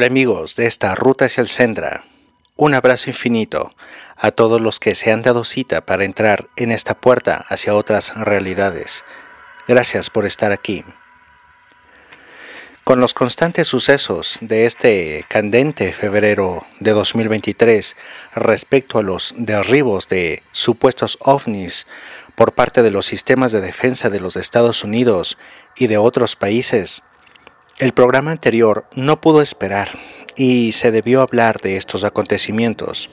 Hola 0.00 0.06
amigos 0.06 0.56
de 0.56 0.66
esta 0.66 0.94
ruta 0.94 1.26
hacia 1.26 1.42
el 1.42 1.48
Sendra. 1.48 2.04
Un 2.56 2.72
abrazo 2.72 3.10
infinito 3.10 3.70
a 4.16 4.30
todos 4.30 4.58
los 4.58 4.80
que 4.80 4.94
se 4.94 5.12
han 5.12 5.20
dado 5.20 5.44
cita 5.44 5.84
para 5.84 6.06
entrar 6.06 6.48
en 6.56 6.70
esta 6.70 6.98
puerta 6.98 7.44
hacia 7.50 7.74
otras 7.74 8.14
realidades. 8.16 9.04
Gracias 9.68 10.08
por 10.08 10.24
estar 10.24 10.52
aquí. 10.52 10.84
Con 12.82 12.98
los 12.98 13.12
constantes 13.12 13.68
sucesos 13.68 14.38
de 14.40 14.64
este 14.64 15.26
candente 15.28 15.92
febrero 15.92 16.64
de 16.78 16.92
2023 16.92 17.94
respecto 18.36 18.98
a 18.98 19.02
los 19.02 19.34
derribos 19.36 20.08
de 20.08 20.42
supuestos 20.52 21.18
ovnis 21.20 21.86
por 22.36 22.54
parte 22.54 22.82
de 22.82 22.90
los 22.90 23.04
sistemas 23.04 23.52
de 23.52 23.60
defensa 23.60 24.08
de 24.08 24.20
los 24.20 24.36
Estados 24.36 24.82
Unidos 24.82 25.36
y 25.76 25.88
de 25.88 25.98
otros 25.98 26.36
países, 26.36 27.02
el 27.80 27.94
programa 27.94 28.30
anterior 28.30 28.84
no 28.94 29.22
pudo 29.22 29.40
esperar 29.40 29.88
y 30.36 30.72
se 30.72 30.90
debió 30.90 31.22
hablar 31.22 31.62
de 31.62 31.76
estos 31.76 32.04
acontecimientos. 32.04 33.08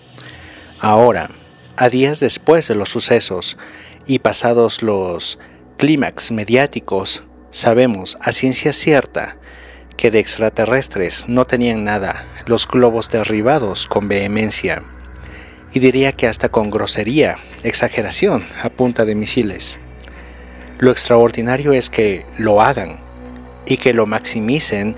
Ahora, 0.82 1.30
a 1.78 1.88
días 1.88 2.20
después 2.20 2.68
de 2.68 2.76
los 2.76 2.90
sucesos 2.90 3.58
y 4.06 4.20
pasados 4.20 4.84
los 4.84 5.40
clímax 5.78 6.34
mediáticos, 6.34 7.24
sabemos 7.50 8.18
a 8.20 8.34
ciencia 8.34 8.74
cierta 8.74 9.38
que 9.96 10.12
de 10.12 10.20
extraterrestres 10.20 11.30
no 11.30 11.48
tenían 11.48 11.86
nada 11.86 12.26
los 12.46 12.68
globos 12.68 13.10
derribados 13.10 13.88
con 13.88 14.10
vehemencia, 14.10 14.84
y 15.74 15.80
diría 15.80 16.12
que 16.12 16.28
hasta 16.28 16.50
con 16.50 16.72
grosería, 16.72 17.38
exageración 17.64 18.46
a 18.62 18.70
punta 18.70 19.06
de 19.06 19.16
misiles. 19.16 19.80
Lo 20.78 20.92
extraordinario 20.92 21.72
es 21.72 21.90
que 21.90 22.26
lo 22.38 22.62
hagan 22.62 23.07
y 23.68 23.78
que 23.78 23.94
lo 23.94 24.06
maximicen 24.06 24.96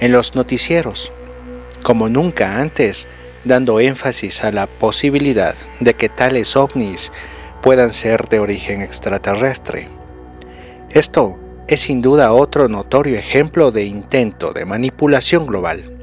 en 0.00 0.12
los 0.12 0.34
noticieros, 0.34 1.12
como 1.82 2.08
nunca 2.08 2.60
antes, 2.60 3.08
dando 3.44 3.80
énfasis 3.80 4.44
a 4.44 4.52
la 4.52 4.66
posibilidad 4.66 5.54
de 5.80 5.94
que 5.94 6.08
tales 6.08 6.56
ovnis 6.56 7.12
puedan 7.62 7.92
ser 7.92 8.28
de 8.28 8.40
origen 8.40 8.82
extraterrestre. 8.82 9.88
Esto 10.90 11.38
es 11.68 11.80
sin 11.80 12.02
duda 12.02 12.32
otro 12.32 12.68
notorio 12.68 13.16
ejemplo 13.16 13.70
de 13.70 13.84
intento 13.84 14.52
de 14.52 14.64
manipulación 14.64 15.46
global. 15.46 15.96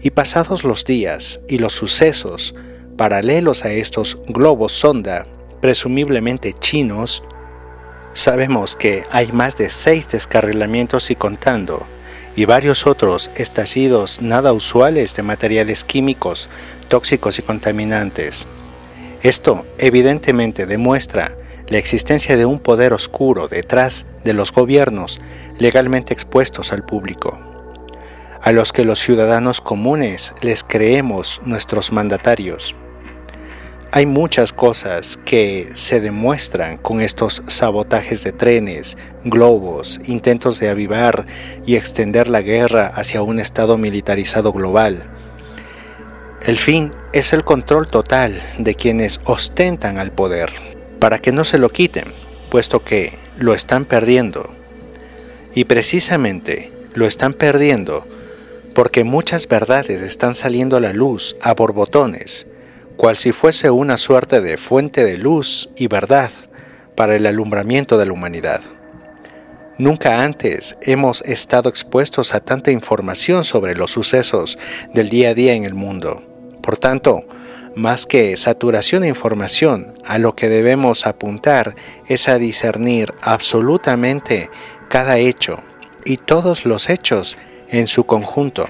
Y 0.00 0.10
pasados 0.10 0.64
los 0.64 0.84
días 0.84 1.40
y 1.48 1.58
los 1.58 1.74
sucesos 1.74 2.54
paralelos 2.96 3.64
a 3.64 3.72
estos 3.72 4.18
globos 4.28 4.72
sonda, 4.72 5.26
presumiblemente 5.60 6.52
chinos, 6.52 7.22
Sabemos 8.14 8.76
que 8.76 9.04
hay 9.10 9.32
más 9.32 9.56
de 9.56 9.70
seis 9.70 10.08
descarrilamientos 10.10 11.10
y 11.10 11.16
contando, 11.16 11.86
y 12.36 12.44
varios 12.44 12.86
otros 12.86 13.30
estallidos 13.36 14.20
nada 14.20 14.52
usuales 14.52 15.16
de 15.16 15.22
materiales 15.22 15.84
químicos, 15.84 16.48
tóxicos 16.88 17.38
y 17.38 17.42
contaminantes. 17.42 18.46
Esto 19.22 19.64
evidentemente 19.78 20.66
demuestra 20.66 21.36
la 21.68 21.78
existencia 21.78 22.36
de 22.36 22.44
un 22.44 22.58
poder 22.58 22.92
oscuro 22.92 23.48
detrás 23.48 24.06
de 24.24 24.34
los 24.34 24.52
gobiernos 24.52 25.18
legalmente 25.58 26.12
expuestos 26.12 26.72
al 26.72 26.84
público, 26.84 27.38
a 28.42 28.52
los 28.52 28.74
que 28.74 28.84
los 28.84 29.00
ciudadanos 29.00 29.62
comunes 29.62 30.34
les 30.42 30.64
creemos 30.64 31.40
nuestros 31.44 31.92
mandatarios. 31.92 32.74
Hay 33.94 34.06
muchas 34.06 34.54
cosas 34.54 35.18
que 35.22 35.68
se 35.74 36.00
demuestran 36.00 36.78
con 36.78 37.02
estos 37.02 37.42
sabotajes 37.46 38.24
de 38.24 38.32
trenes, 38.32 38.96
globos, 39.22 40.00
intentos 40.06 40.58
de 40.58 40.70
avivar 40.70 41.26
y 41.66 41.76
extender 41.76 42.30
la 42.30 42.40
guerra 42.40 42.86
hacia 42.86 43.20
un 43.20 43.38
estado 43.38 43.76
militarizado 43.76 44.50
global. 44.54 45.10
El 46.46 46.56
fin 46.56 46.92
es 47.12 47.34
el 47.34 47.44
control 47.44 47.86
total 47.86 48.40
de 48.56 48.74
quienes 48.76 49.20
ostentan 49.24 49.98
al 49.98 50.10
poder, 50.10 50.48
para 50.98 51.18
que 51.18 51.30
no 51.30 51.44
se 51.44 51.58
lo 51.58 51.68
quiten, 51.68 52.06
puesto 52.48 52.82
que 52.82 53.18
lo 53.36 53.52
están 53.52 53.84
perdiendo. 53.84 54.54
Y 55.54 55.64
precisamente 55.64 56.72
lo 56.94 57.04
están 57.04 57.34
perdiendo 57.34 58.08
porque 58.74 59.04
muchas 59.04 59.48
verdades 59.48 60.00
están 60.00 60.34
saliendo 60.34 60.78
a 60.78 60.80
la 60.80 60.94
luz 60.94 61.36
a 61.42 61.52
borbotones 61.52 62.46
cual 62.96 63.16
si 63.16 63.32
fuese 63.32 63.70
una 63.70 63.98
suerte 63.98 64.40
de 64.40 64.56
fuente 64.56 65.04
de 65.04 65.16
luz 65.16 65.70
y 65.76 65.88
verdad 65.88 66.30
para 66.94 67.16
el 67.16 67.26
alumbramiento 67.26 67.98
de 67.98 68.06
la 68.06 68.12
humanidad. 68.12 68.60
Nunca 69.78 70.22
antes 70.22 70.76
hemos 70.82 71.22
estado 71.22 71.68
expuestos 71.68 72.34
a 72.34 72.40
tanta 72.40 72.70
información 72.70 73.42
sobre 73.42 73.74
los 73.74 73.90
sucesos 73.90 74.58
del 74.92 75.08
día 75.08 75.30
a 75.30 75.34
día 75.34 75.54
en 75.54 75.64
el 75.64 75.74
mundo. 75.74 76.22
Por 76.62 76.76
tanto, 76.76 77.24
más 77.74 78.04
que 78.04 78.36
saturación 78.36 79.02
de 79.02 79.08
información, 79.08 79.94
a 80.04 80.18
lo 80.18 80.36
que 80.36 80.50
debemos 80.50 81.06
apuntar 81.06 81.74
es 82.06 82.28
a 82.28 82.38
discernir 82.38 83.10
absolutamente 83.22 84.50
cada 84.88 85.16
hecho 85.16 85.58
y 86.04 86.18
todos 86.18 86.66
los 86.66 86.90
hechos 86.90 87.38
en 87.70 87.86
su 87.86 88.04
conjunto, 88.04 88.68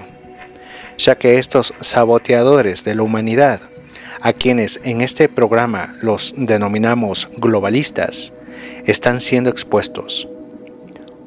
ya 0.97 1.15
que 1.15 1.37
estos 1.37 1.73
saboteadores 1.81 2.85
de 2.85 2.95
la 2.95 3.03
humanidad 3.03 3.59
a 4.23 4.31
quienes 4.31 4.79
en 4.85 5.01
este 5.01 5.27
programa 5.27 5.95
los 6.01 6.33
denominamos 6.37 7.29
globalistas, 7.37 8.33
están 8.85 9.19
siendo 9.19 9.49
expuestos. 9.49 10.29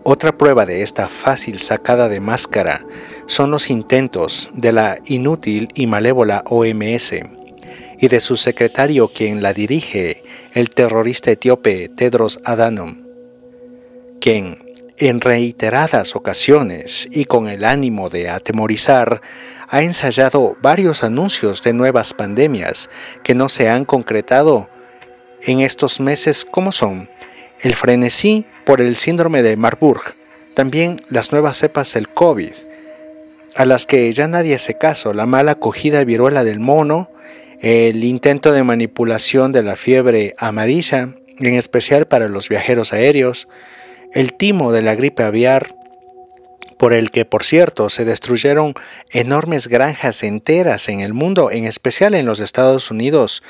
Otra 0.03 0.33
prueba 0.33 0.65
de 0.65 0.83
esta 0.83 1.09
fácil 1.09 1.59
sacada 1.59 2.09
de 2.09 2.21
máscara 2.21 2.87
son 3.27 3.51
los 3.51 3.69
intentos 3.69 4.49
de 4.55 4.73
la 4.73 4.99
inútil 5.05 5.69
y 5.75 5.87
malévola 5.87 6.43
OMS 6.47 7.13
y 7.99 8.09
de 8.09 8.21
su 8.21 8.37
secretario 8.37 9.09
quien 9.09 9.43
la 9.43 9.53
dirige, 9.53 10.23
el 10.55 10.71
terrorista 10.71 11.31
etíope 11.31 11.91
Tedros 11.91 12.41
Adhanom, 12.45 13.03
quien 14.21 14.57
en 14.99 15.21
reiteradas 15.21 16.17
ocasiones 16.17 17.09
y 17.11 17.27
con 17.27 17.49
el 17.49 17.65
ánimo 17.65 18.09
de 18.09 18.29
atemorizar 18.31 19.21
ha 19.69 19.83
ensayado 19.83 20.57
varios 20.63 21.03
anuncios 21.05 21.63
de 21.63 21.73
nuevas 21.73 22.15
pandemias 22.15 22.89
que 23.23 23.35
no 23.35 23.49
se 23.49 23.69
han 23.69 23.85
concretado 23.85 24.71
en 25.43 25.61
estos 25.61 26.01
meses 26.01 26.45
como 26.45 26.73
son 26.73 27.11
el 27.61 27.75
frenesí 27.75 28.47
por 28.65 28.81
el 28.81 28.97
síndrome 28.97 29.43
de 29.43 29.57
Marburg, 29.57 30.15
también 30.55 31.03
las 31.09 31.33
nuevas 31.33 31.59
cepas 31.59 31.95
del 31.95 32.09
COVID, 32.09 32.53
a 33.55 33.65
las 33.65 33.87
que 33.87 34.11
ya 34.13 34.29
nadie 34.29 34.55
hace 34.55 34.75
caso, 34.75 35.13
la 35.13 35.27
mala 35.27 35.53
acogida 35.53 36.05
viruela 36.05 36.45
del 36.45 36.61
mono, 36.61 37.11
el 37.61 38.05
intento 38.05 38.53
de 38.53 38.65
manipulación 38.65 39.53
de 39.53 39.63
la 39.63 39.77
fiebre 39.77 40.35
amarilla, 40.39 41.09
en 41.39 41.55
especial 41.55 42.07
para 42.07 42.29
los 42.29 42.49
viajeros 42.49 42.93
aéreos, 42.93 43.49
el 44.17 44.33
timo 44.33 44.73
de 44.73 44.81
la 44.81 44.95
gripe 44.95 45.23
aviar, 45.25 45.77
por 46.79 46.95
el 46.95 47.11
que, 47.11 47.27
por 47.27 47.45
cierto, 47.45 47.91
se 47.91 48.07
destruyeron 48.07 48.73
enormes 49.11 49.69
granjas 49.69 50.23
enteras 50.23 50.89
en 50.89 51.03
el 51.03 51.13
mundo, 51.13 51.51
en 51.51 51.67
especial 51.67 52.15
en 52.15 52.25
los 52.25 52.41
Estados 52.41 52.91
Unidos, 52.91 53.43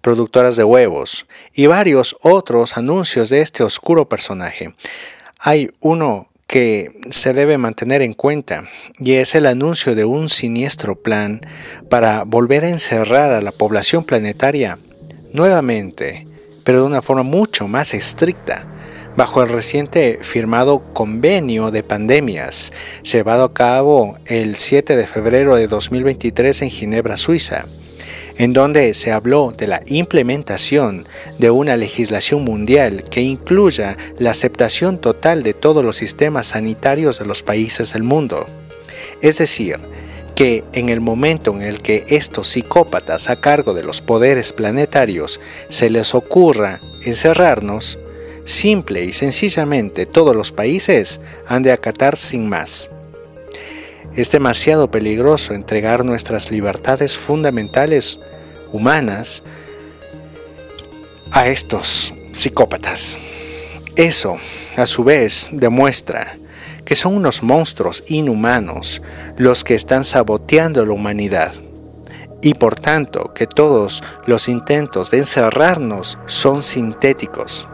productoras 0.00 0.56
de 0.56 0.64
huevos, 0.64 1.26
y 1.52 1.66
varios 1.66 2.16
otros 2.22 2.78
anuncios 2.78 3.28
de 3.28 3.42
este 3.42 3.64
oscuro 3.64 4.08
personaje. 4.08 4.74
Hay 5.38 5.70
uno 5.80 6.28
que 6.46 6.90
se 7.10 7.34
debe 7.34 7.58
mantener 7.58 8.00
en 8.00 8.14
cuenta 8.14 8.64
y 8.98 9.14
es 9.14 9.34
el 9.34 9.44
anuncio 9.44 9.94
de 9.94 10.06
un 10.06 10.30
siniestro 10.30 10.96
plan 10.96 11.42
para 11.90 12.22
volver 12.24 12.64
a 12.64 12.70
encerrar 12.70 13.30
a 13.30 13.42
la 13.42 13.52
población 13.52 14.04
planetaria 14.04 14.78
nuevamente, 15.34 16.26
pero 16.64 16.80
de 16.80 16.86
una 16.86 17.02
forma 17.02 17.24
mucho 17.24 17.68
más 17.68 17.92
estricta 17.92 18.66
bajo 19.16 19.42
el 19.42 19.48
reciente 19.48 20.18
firmado 20.22 20.80
convenio 20.92 21.70
de 21.70 21.82
pandemias 21.82 22.72
llevado 23.02 23.44
a 23.44 23.54
cabo 23.54 24.18
el 24.26 24.56
7 24.56 24.96
de 24.96 25.06
febrero 25.06 25.56
de 25.56 25.66
2023 25.66 26.62
en 26.62 26.70
Ginebra, 26.70 27.16
Suiza. 27.16 27.66
en 28.36 28.52
donde 28.52 28.94
se 28.94 29.12
habló 29.12 29.54
de 29.56 29.68
la 29.68 29.82
implementación 29.86 31.06
de 31.38 31.50
una 31.50 31.76
legislación 31.76 32.42
mundial 32.42 33.04
que 33.08 33.20
incluya 33.20 33.96
la 34.18 34.32
aceptación 34.32 34.98
total 34.98 35.44
de 35.44 35.54
todos 35.54 35.84
los 35.84 35.96
sistemas 35.96 36.48
sanitarios 36.48 37.20
de 37.20 37.26
los 37.26 37.44
países 37.44 37.92
del 37.92 38.02
mundo. 38.02 38.48
Es 39.22 39.38
decir, 39.38 39.78
que 40.34 40.64
en 40.72 40.88
el 40.88 41.00
momento 41.00 41.52
en 41.52 41.62
el 41.62 41.80
que 41.80 42.04
estos 42.08 42.48
psicópatas 42.48 43.30
a 43.30 43.40
cargo 43.40 43.72
de 43.72 43.84
los 43.84 44.02
poderes 44.02 44.52
planetarios 44.52 45.40
se 45.68 45.90
les 45.90 46.12
ocurra 46.14 46.80
encerrarnos, 47.02 48.00
simple 48.44 49.04
y 49.04 49.12
sencillamente 49.12 50.06
todos 50.06 50.34
los 50.34 50.52
países 50.52 51.20
han 51.46 51.62
de 51.62 51.72
acatar 51.72 52.16
sin 52.16 52.48
más. 52.48 52.90
Es 54.14 54.30
demasiado 54.30 54.90
peligroso 54.90 55.54
entregar 55.54 56.04
nuestras 56.04 56.50
libertades 56.50 57.16
fundamentales 57.16 58.20
humanas 58.72 59.42
a 61.32 61.48
estos 61.48 62.14
psicópatas. 62.32 63.18
Eso, 63.96 64.38
a 64.76 64.86
su 64.86 65.02
vez, 65.04 65.48
demuestra 65.52 66.36
que 66.84 66.94
son 66.94 67.16
unos 67.16 67.42
monstruos 67.42 68.04
inhumanos 68.08 69.02
los 69.36 69.64
que 69.64 69.74
están 69.74 70.04
saboteando 70.04 70.84
la 70.84 70.92
humanidad 70.92 71.52
y 72.42 72.54
por 72.54 72.76
tanto 72.76 73.32
que 73.34 73.46
todos 73.46 74.02
los 74.26 74.48
intentos 74.48 75.10
de 75.10 75.18
encerrarnos 75.18 76.18
son 76.26 76.62
sintéticos. 76.62 77.68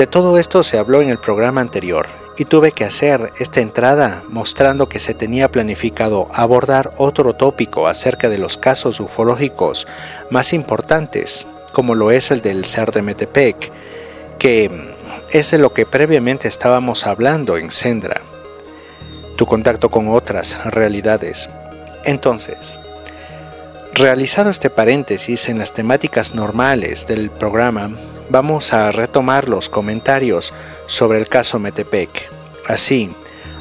De 0.00 0.06
todo 0.06 0.38
esto 0.38 0.62
se 0.62 0.78
habló 0.78 1.02
en 1.02 1.10
el 1.10 1.18
programa 1.18 1.60
anterior 1.60 2.06
y 2.38 2.46
tuve 2.46 2.72
que 2.72 2.86
hacer 2.86 3.34
esta 3.38 3.60
entrada 3.60 4.22
mostrando 4.30 4.88
que 4.88 4.98
se 4.98 5.12
tenía 5.12 5.50
planificado 5.50 6.26
abordar 6.32 6.94
otro 6.96 7.34
tópico 7.34 7.86
acerca 7.86 8.30
de 8.30 8.38
los 8.38 8.56
casos 8.56 8.98
ufológicos 8.98 9.86
más 10.30 10.54
importantes, 10.54 11.46
como 11.72 11.94
lo 11.94 12.12
es 12.12 12.30
el 12.30 12.40
del 12.40 12.64
ser 12.64 12.92
de 12.92 13.02
Metepec, 13.02 13.70
que 14.38 14.70
es 15.28 15.50
de 15.50 15.58
lo 15.58 15.74
que 15.74 15.84
previamente 15.84 16.48
estábamos 16.48 17.06
hablando 17.06 17.58
en 17.58 17.70
Sendra 17.70 18.22
tu 19.36 19.44
contacto 19.44 19.90
con 19.90 20.08
otras 20.08 20.64
realidades. 20.64 21.50
Entonces, 22.04 22.80
realizado 23.92 24.48
este 24.48 24.70
paréntesis 24.70 25.50
en 25.50 25.58
las 25.58 25.74
temáticas 25.74 26.34
normales 26.34 27.06
del 27.06 27.30
programa, 27.30 27.90
vamos 28.30 28.72
a 28.72 28.90
retomar 28.92 29.48
los 29.48 29.68
comentarios 29.68 30.54
sobre 30.86 31.18
el 31.18 31.28
caso 31.28 31.58
Metepec. 31.58 32.30
Así, 32.66 33.10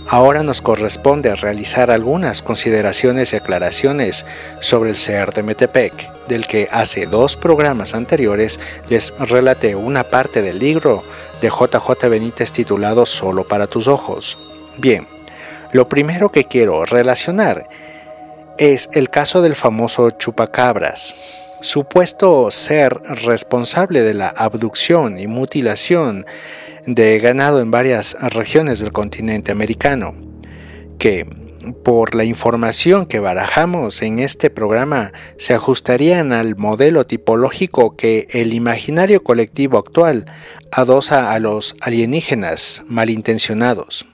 ahora 0.07 0.43
nos 0.43 0.61
corresponde 0.61 1.35
realizar 1.35 1.91
algunas 1.91 2.41
consideraciones 2.41 3.33
y 3.33 3.37
aclaraciones 3.37 4.25
sobre 4.61 4.91
el 4.91 4.97
ser 4.97 5.33
de 5.33 5.43
Metepec, 5.43 6.27
del 6.27 6.45
que 6.45 6.69
hace 6.71 7.07
dos 7.07 7.35
programas 7.35 7.95
anteriores 7.95 8.59
les 8.89 9.13
relaté 9.19 9.75
una 9.75 10.03
parte 10.03 10.41
del 10.41 10.59
libro 10.59 11.03
de 11.41 11.49
JJ 11.49 12.07
Benítez 12.07 12.51
titulado 12.51 13.05
Solo 13.05 13.47
para 13.47 13.67
tus 13.67 13.87
ojos. 13.87 14.37
Bien, 14.77 15.07
lo 15.71 15.89
primero 15.89 16.29
que 16.29 16.45
quiero 16.45 16.85
relacionar 16.85 17.67
es 18.57 18.89
el 18.93 19.09
caso 19.09 19.41
del 19.41 19.55
famoso 19.55 20.11
chupacabras, 20.11 21.15
supuesto 21.61 22.51
ser 22.51 22.93
responsable 23.03 24.01
de 24.01 24.13
la 24.13 24.29
abducción 24.29 25.19
y 25.19 25.27
mutilación 25.27 26.25
de 26.85 27.19
ganado 27.19 27.61
en 27.61 27.71
varias 27.71 28.17
regiones 28.21 28.79
del 28.79 28.91
continente 28.91 29.51
americano, 29.51 30.13
que 30.97 31.27
por 31.83 32.15
la 32.15 32.23
información 32.23 33.05
que 33.05 33.19
barajamos 33.19 34.01
en 34.01 34.19
este 34.19 34.49
programa 34.49 35.11
se 35.37 35.53
ajustarían 35.53 36.33
al 36.33 36.55
modelo 36.55 37.05
tipológico 37.05 37.95
que 37.95 38.27
el 38.31 38.53
imaginario 38.53 39.23
colectivo 39.23 39.77
actual 39.77 40.25
adosa 40.71 41.31
a 41.31 41.39
los 41.39 41.75
alienígenas 41.81 42.83
malintencionados 42.87 44.07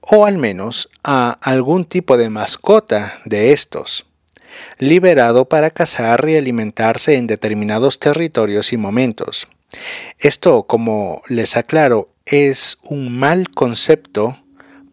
o 0.00 0.26
al 0.26 0.38
menos 0.38 0.90
a 1.04 1.38
algún 1.42 1.84
tipo 1.84 2.16
de 2.16 2.30
mascota 2.30 3.20
de 3.24 3.52
estos, 3.52 4.06
liberado 4.78 5.48
para 5.48 5.70
cazar 5.70 6.26
y 6.28 6.36
alimentarse 6.36 7.16
en 7.16 7.26
determinados 7.26 7.98
territorios 7.98 8.72
y 8.72 8.76
momentos. 8.76 9.48
Esto, 10.18 10.64
como 10.64 11.22
les 11.28 11.56
aclaro, 11.56 12.08
es 12.26 12.78
un 12.82 13.18
mal 13.18 13.48
concepto 13.50 14.38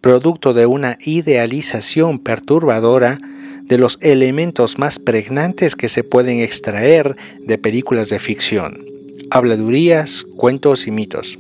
producto 0.01 0.53
de 0.53 0.65
una 0.65 0.97
idealización 1.01 2.19
perturbadora 2.19 3.19
de 3.63 3.77
los 3.77 3.97
elementos 4.01 4.79
más 4.79 4.99
pregnantes 4.99 5.75
que 5.75 5.89
se 5.89 6.03
pueden 6.03 6.39
extraer 6.39 7.17
de 7.41 7.57
películas 7.57 8.09
de 8.09 8.19
ficción, 8.19 8.85
habladurías, 9.29 10.25
cuentos 10.37 10.87
y 10.87 10.91
mitos. 10.91 11.37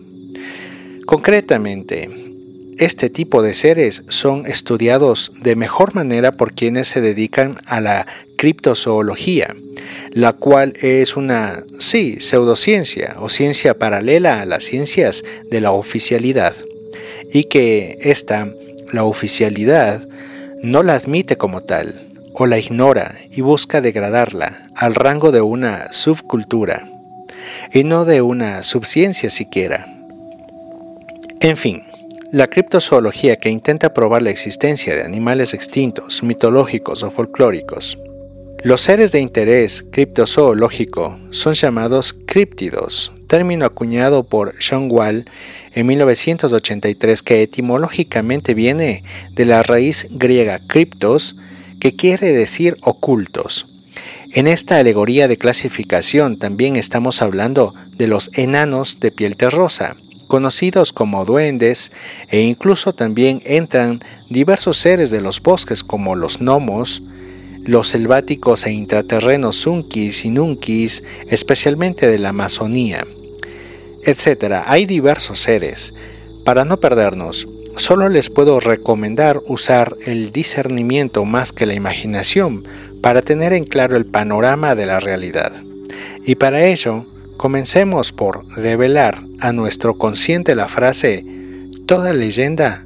Concretamente, 1.05 2.26
este 2.79 3.09
tipo 3.09 3.41
de 3.41 3.53
seres 3.53 4.03
son 4.07 4.45
estudiados 4.45 5.31
de 5.41 5.55
mejor 5.55 5.95
manera 5.95 6.31
por 6.31 6.53
quienes 6.53 6.87
se 6.87 7.01
dedican 7.01 7.57
a 7.65 7.81
la 7.81 8.07
criptozoología, 8.37 9.55
la 10.11 10.33
cual 10.33 10.73
es 10.81 11.17
una, 11.17 11.63
sí, 11.79 12.17
pseudociencia 12.19 13.15
o 13.19 13.29
ciencia 13.29 13.77
paralela 13.79 14.41
a 14.41 14.45
las 14.45 14.63
ciencias 14.63 15.23
de 15.49 15.59
la 15.59 15.71
oficialidad, 15.71 16.53
y 17.33 17.45
que 17.45 17.97
esta, 18.01 18.47
la 18.91 19.03
oficialidad, 19.03 20.07
no 20.61 20.83
la 20.83 20.93
admite 20.93 21.35
como 21.35 21.61
tal, 21.61 22.07
o 22.33 22.45
la 22.45 22.59
ignora 22.59 23.17
y 23.31 23.41
busca 23.41 23.81
degradarla 23.81 24.69
al 24.75 24.93
rango 24.93 25.31
de 25.31 25.41
una 25.41 25.91
subcultura, 25.91 26.87
y 27.73 27.83
no 27.83 28.05
de 28.05 28.21
una 28.21 28.61
subciencia 28.61 29.31
siquiera. 29.31 29.93
En 31.39 31.57
fin, 31.57 31.81
la 32.31 32.47
criptozoología 32.47 33.37
que 33.37 33.49
intenta 33.49 33.93
probar 33.93 34.21
la 34.21 34.29
existencia 34.29 34.95
de 34.95 35.03
animales 35.03 35.53
extintos, 35.53 36.23
mitológicos 36.23 37.03
o 37.03 37.11
folclóricos. 37.11 37.97
Los 38.63 38.81
seres 38.81 39.11
de 39.11 39.21
interés 39.21 39.85
criptozoológico 39.91 41.19
son 41.29 41.53
llamados 41.53 42.13
críptidos, 42.25 43.13
término 43.27 43.65
acuñado 43.65 44.23
por 44.23 44.55
Sean 44.59 44.91
Wall 44.91 45.25
en 45.71 45.85
1983 45.85 47.23
que 47.23 47.43
etimológicamente 47.43 48.53
viene 48.53 49.03
de 49.31 49.45
la 49.45 49.63
raíz 49.63 50.07
griega 50.11 50.59
cryptos, 50.67 51.37
que 51.79 51.95
quiere 51.95 52.33
decir 52.33 52.75
ocultos. 52.81 53.67
En 54.33 54.47
esta 54.47 54.77
alegoría 54.77 55.29
de 55.29 55.37
clasificación 55.37 56.37
también 56.37 56.75
estamos 56.75 57.21
hablando 57.21 57.73
de 57.95 58.07
los 58.07 58.31
enanos 58.33 58.99
de 58.99 59.11
piel 59.11 59.37
terrosa, 59.37 59.95
conocidos 60.27 60.93
como 60.93 61.25
duendes, 61.25 61.91
e 62.29 62.41
incluso 62.41 62.93
también 62.93 63.41
entran 63.45 64.03
diversos 64.29 64.77
seres 64.77 65.09
de 65.09 65.21
los 65.21 65.41
bosques 65.41 65.83
como 65.83 66.15
los 66.15 66.39
gnomos, 66.39 67.01
los 67.63 67.89
selváticos 67.89 68.65
e 68.65 68.71
intraterrenos 68.71 69.61
zunkis 69.61 70.23
y 70.25 70.29
nunkis, 70.29 71.03
especialmente 71.27 72.07
de 72.07 72.19
la 72.19 72.29
Amazonía, 72.29 73.05
etc. 74.03 74.63
Hay 74.65 74.85
diversos 74.85 75.39
seres. 75.39 75.93
Para 76.45 76.63
no 76.63 76.79
perdernos, 76.79 77.47
solo 77.75 78.07
les 78.07 78.29
puedo 78.29 78.59
recomendar 78.59 79.41
usar 79.47 79.97
el 80.05 80.31
discernimiento 80.31 81.25
más 81.25 81.51
que 81.51 81.65
la 81.65 81.73
imaginación 81.73 82.65
para 83.01 83.21
tener 83.21 83.53
en 83.53 83.65
claro 83.65 83.97
el 83.97 84.05
panorama 84.05 84.75
de 84.75 84.85
la 84.85 84.99
realidad. 84.99 85.51
Y 86.25 86.35
para 86.35 86.65
ello, 86.65 87.05
Comencemos 87.37 88.11
por 88.11 88.47
develar 88.55 89.23
a 89.39 89.53
nuestro 89.53 89.97
consciente 89.97 90.55
la 90.55 90.67
frase, 90.67 91.23
toda 91.85 92.11
leyenda 92.11 92.83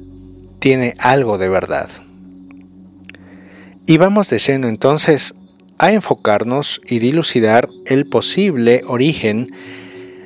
tiene 0.58 0.94
algo 0.98 1.38
de 1.38 1.48
verdad. 1.48 1.88
Y 3.86 3.96
vamos 3.96 4.28
de 4.28 4.38
lleno 4.38 4.68
entonces 4.68 5.34
a 5.78 5.92
enfocarnos 5.92 6.80
y 6.86 6.98
dilucidar 6.98 7.70
el 7.86 8.06
posible 8.06 8.82
origen 8.86 9.48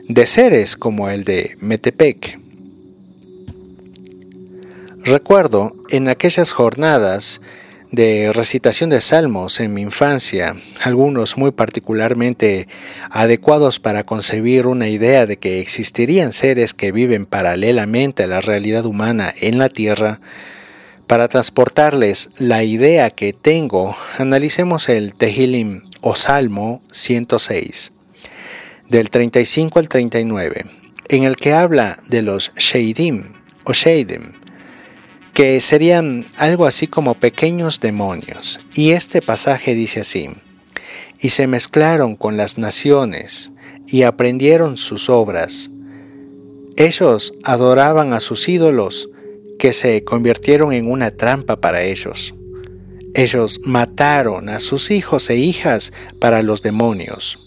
de 0.09 0.27
seres 0.27 0.77
como 0.77 1.09
el 1.09 1.25
de 1.25 1.57
Metepec. 1.61 2.41
Recuerdo 5.05 5.73
en 5.89 6.09
aquellas 6.09 6.53
jornadas 6.53 7.41
de 7.93 8.33
recitación 8.33 8.91
de 8.91 9.01
salmos 9.01 9.61
en 9.61 9.73
mi 9.73 9.83
infancia, 9.83 10.57
algunos 10.83 11.37
muy 11.37 11.53
particularmente 11.53 12.69
adecuados 13.11 13.81
para 13.81 14.05
concebir 14.05 14.67
una 14.67 14.89
idea 14.89 15.27
de 15.27 15.37
que 15.37 15.61
existirían 15.61 16.33
seres 16.33 16.75
que 16.75 16.93
viven 16.93 17.27
paralelamente 17.27 18.25
a 18.25 18.27
la 18.27 18.41
realidad 18.41 18.87
humana 18.87 19.33
en 19.41 19.59
la 19.59 19.69
tierra, 19.69 20.21
para 21.07 21.29
transportarles 21.29 22.31
la 22.39 22.65
idea 22.65 23.11
que 23.11 23.33
tengo, 23.33 23.97
analicemos 24.19 24.89
el 24.89 25.15
Tehilim 25.15 25.83
o 26.01 26.17
Salmo 26.17 26.83
106, 26.91 27.93
del 28.89 29.11
35 29.11 29.79
al 29.79 29.89
39, 29.89 30.67
en 31.09 31.23
el 31.23 31.37
que 31.37 31.53
habla 31.53 32.01
de 32.09 32.23
los 32.23 32.53
Sheidim 32.57 33.35
o 33.65 33.73
Sheidim, 33.73 34.33
que 35.37 35.61
serían 35.61 36.25
algo 36.39 36.65
así 36.65 36.87
como 36.87 37.13
pequeños 37.13 37.79
demonios. 37.81 38.59
Y 38.75 38.93
este 38.93 39.21
pasaje 39.21 39.75
dice 39.75 40.01
así, 40.01 40.31
y 41.21 41.29
se 41.29 41.47
mezclaron 41.47 42.17
con 42.17 42.39
las 42.39 42.57
naciones 42.57 43.53
y 43.87 44.05
aprendieron 44.05 44.79
sus 44.79 45.11
obras. 45.11 45.71
Ellos 46.79 47.35
adoraban 47.45 48.15
a 48.15 48.21
sus 48.21 48.49
ídolos 48.49 49.11
que 49.59 49.75
se 49.75 50.05
convirtieron 50.05 50.73
en 50.73 50.91
una 50.91 51.11
trampa 51.11 51.61
para 51.61 51.83
ellos. 51.83 52.35
Ellos 53.13 53.61
mataron 53.63 54.49
a 54.49 54.59
sus 54.59 54.91
hijos 54.91 55.29
e 55.29 55.37
hijas 55.37 55.93
para 56.19 56.43
los 56.43 56.63
demonios. 56.63 57.39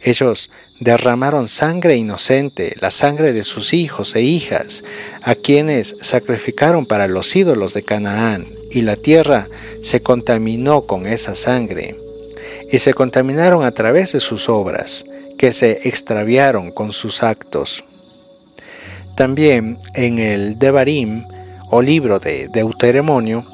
Ellos 0.00 0.50
derramaron 0.82 1.48
sangre 1.48 1.96
inocente, 1.96 2.74
la 2.80 2.90
sangre 2.90 3.32
de 3.32 3.44
sus 3.44 3.72
hijos 3.72 4.16
e 4.16 4.22
hijas, 4.22 4.82
a 5.22 5.34
quienes 5.34 5.96
sacrificaron 6.00 6.86
para 6.86 7.06
los 7.06 7.34
ídolos 7.36 7.72
de 7.74 7.84
Canaán, 7.84 8.48
y 8.70 8.82
la 8.82 8.96
tierra 8.96 9.48
se 9.82 10.02
contaminó 10.02 10.86
con 10.86 11.06
esa 11.06 11.34
sangre. 11.34 11.96
Y 12.70 12.78
se 12.78 12.94
contaminaron 12.94 13.64
a 13.64 13.72
través 13.72 14.12
de 14.12 14.20
sus 14.20 14.48
obras, 14.48 15.04
que 15.38 15.52
se 15.52 15.88
extraviaron 15.88 16.70
con 16.70 16.92
sus 16.92 17.22
actos. 17.22 17.84
También 19.14 19.78
en 19.94 20.18
el 20.18 20.58
Devarim, 20.58 21.24
o 21.70 21.80
libro 21.80 22.18
de 22.18 22.48
Deuteronomio, 22.48 23.46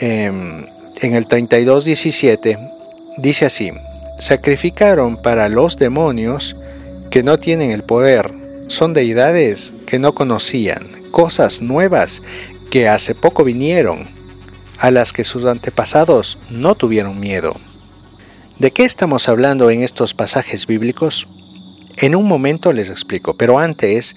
em, 0.00 0.66
en 1.00 1.14
el 1.14 1.26
32.17, 1.26 2.58
dice 3.18 3.46
así, 3.46 3.72
sacrificaron 4.18 5.16
para 5.16 5.48
los 5.48 5.76
demonios 5.76 6.56
que 7.10 7.22
no 7.22 7.38
tienen 7.38 7.70
el 7.70 7.82
poder, 7.82 8.30
son 8.68 8.92
deidades 8.92 9.72
que 9.86 9.98
no 9.98 10.14
conocían, 10.14 11.10
cosas 11.10 11.62
nuevas 11.62 12.22
que 12.70 12.88
hace 12.88 13.14
poco 13.14 13.44
vinieron, 13.44 14.10
a 14.78 14.90
las 14.90 15.12
que 15.12 15.24
sus 15.24 15.44
antepasados 15.44 16.38
no 16.50 16.74
tuvieron 16.74 17.20
miedo. 17.20 17.54
¿De 18.58 18.72
qué 18.72 18.84
estamos 18.84 19.28
hablando 19.28 19.70
en 19.70 19.82
estos 19.82 20.14
pasajes 20.14 20.66
bíblicos? 20.66 21.28
En 21.98 22.14
un 22.14 22.28
momento 22.28 22.74
les 22.74 22.90
explico, 22.90 23.38
pero 23.38 23.58
antes 23.58 24.16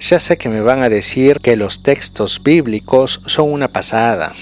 ya 0.00 0.18
sé 0.18 0.36
que 0.36 0.48
me 0.48 0.62
van 0.62 0.82
a 0.82 0.88
decir 0.88 1.38
que 1.38 1.54
los 1.54 1.80
textos 1.80 2.42
bíblicos 2.42 3.20
son 3.24 3.52
una 3.52 3.68
pasada, 3.68 4.34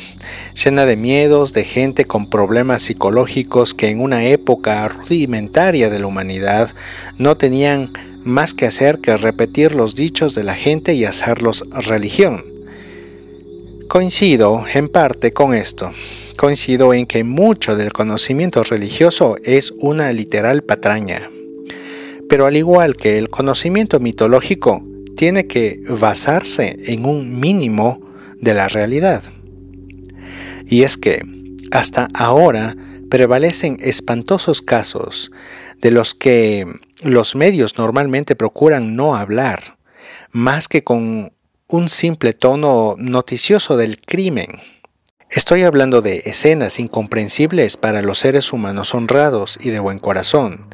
llena 0.55 0.87
de 0.87 0.97
miedos 0.97 1.53
de 1.53 1.65
gente 1.65 2.07
con 2.07 2.31
problemas 2.31 2.83
psicológicos 2.83 3.75
que 3.75 3.89
en 3.89 4.01
una 4.01 4.25
época 4.25 4.89
rudimentaria 4.89 5.91
de 5.91 5.99
la 5.99 6.07
humanidad 6.07 6.75
no 7.19 7.37
tenían 7.37 7.93
más 8.25 8.55
que 8.55 8.65
hacer 8.65 9.01
que 9.01 9.19
repetir 9.19 9.75
los 9.75 9.95
dichos 9.95 10.35
de 10.35 10.45
la 10.45 10.55
gente 10.55 10.95
y 10.95 11.05
hacerlos 11.05 11.67
religión. 11.71 12.43
Coincido 13.87 14.65
en 14.73 14.89
parte 14.89 15.33
con 15.33 15.53
esto. 15.53 15.93
Coincido 16.39 16.95
en 16.95 17.05
que 17.05 17.23
mucho 17.23 17.77
del 17.77 17.93
conocimiento 17.93 18.63
religioso 18.63 19.37
es 19.45 19.75
una 19.79 20.11
literal 20.13 20.63
patraña. 20.63 21.31
Pero 22.29 22.47
al 22.47 22.57
igual 22.57 22.97
que 22.97 23.19
el 23.19 23.31
conocimiento 23.31 24.01
mitológico, 24.01 24.85
tiene 25.17 25.47
que 25.47 25.81
basarse 25.89 26.77
en 26.85 27.05
un 27.05 27.41
mínimo 27.41 28.01
de 28.41 28.55
la 28.55 28.69
realidad. 28.69 29.25
Y 30.67 30.83
es 30.83 30.97
que, 30.97 31.23
hasta 31.73 32.09
ahora, 32.15 32.77
prevalecen 33.11 33.79
espantosos 33.81 34.63
casos 34.63 35.33
de 35.81 35.91
los 35.91 36.15
que 36.15 36.67
los 37.03 37.35
medios 37.35 37.79
normalmente 37.79 38.37
procuran 38.37 38.95
no 38.95 39.17
hablar, 39.17 39.79
más 40.31 40.69
que 40.69 40.85
con 40.85 41.33
un 41.67 41.89
simple 41.89 42.33
tono 42.33 42.95
noticioso 42.99 43.77
del 43.77 44.01
crimen. 44.01 44.49
Estoy 45.31 45.63
hablando 45.63 46.01
de 46.01 46.23
escenas 46.27 46.79
incomprensibles 46.79 47.77
para 47.77 48.03
los 48.03 48.19
seres 48.19 48.53
humanos 48.53 48.95
honrados 48.95 49.59
y 49.61 49.71
de 49.71 49.79
buen 49.79 49.99
corazón, 49.99 50.69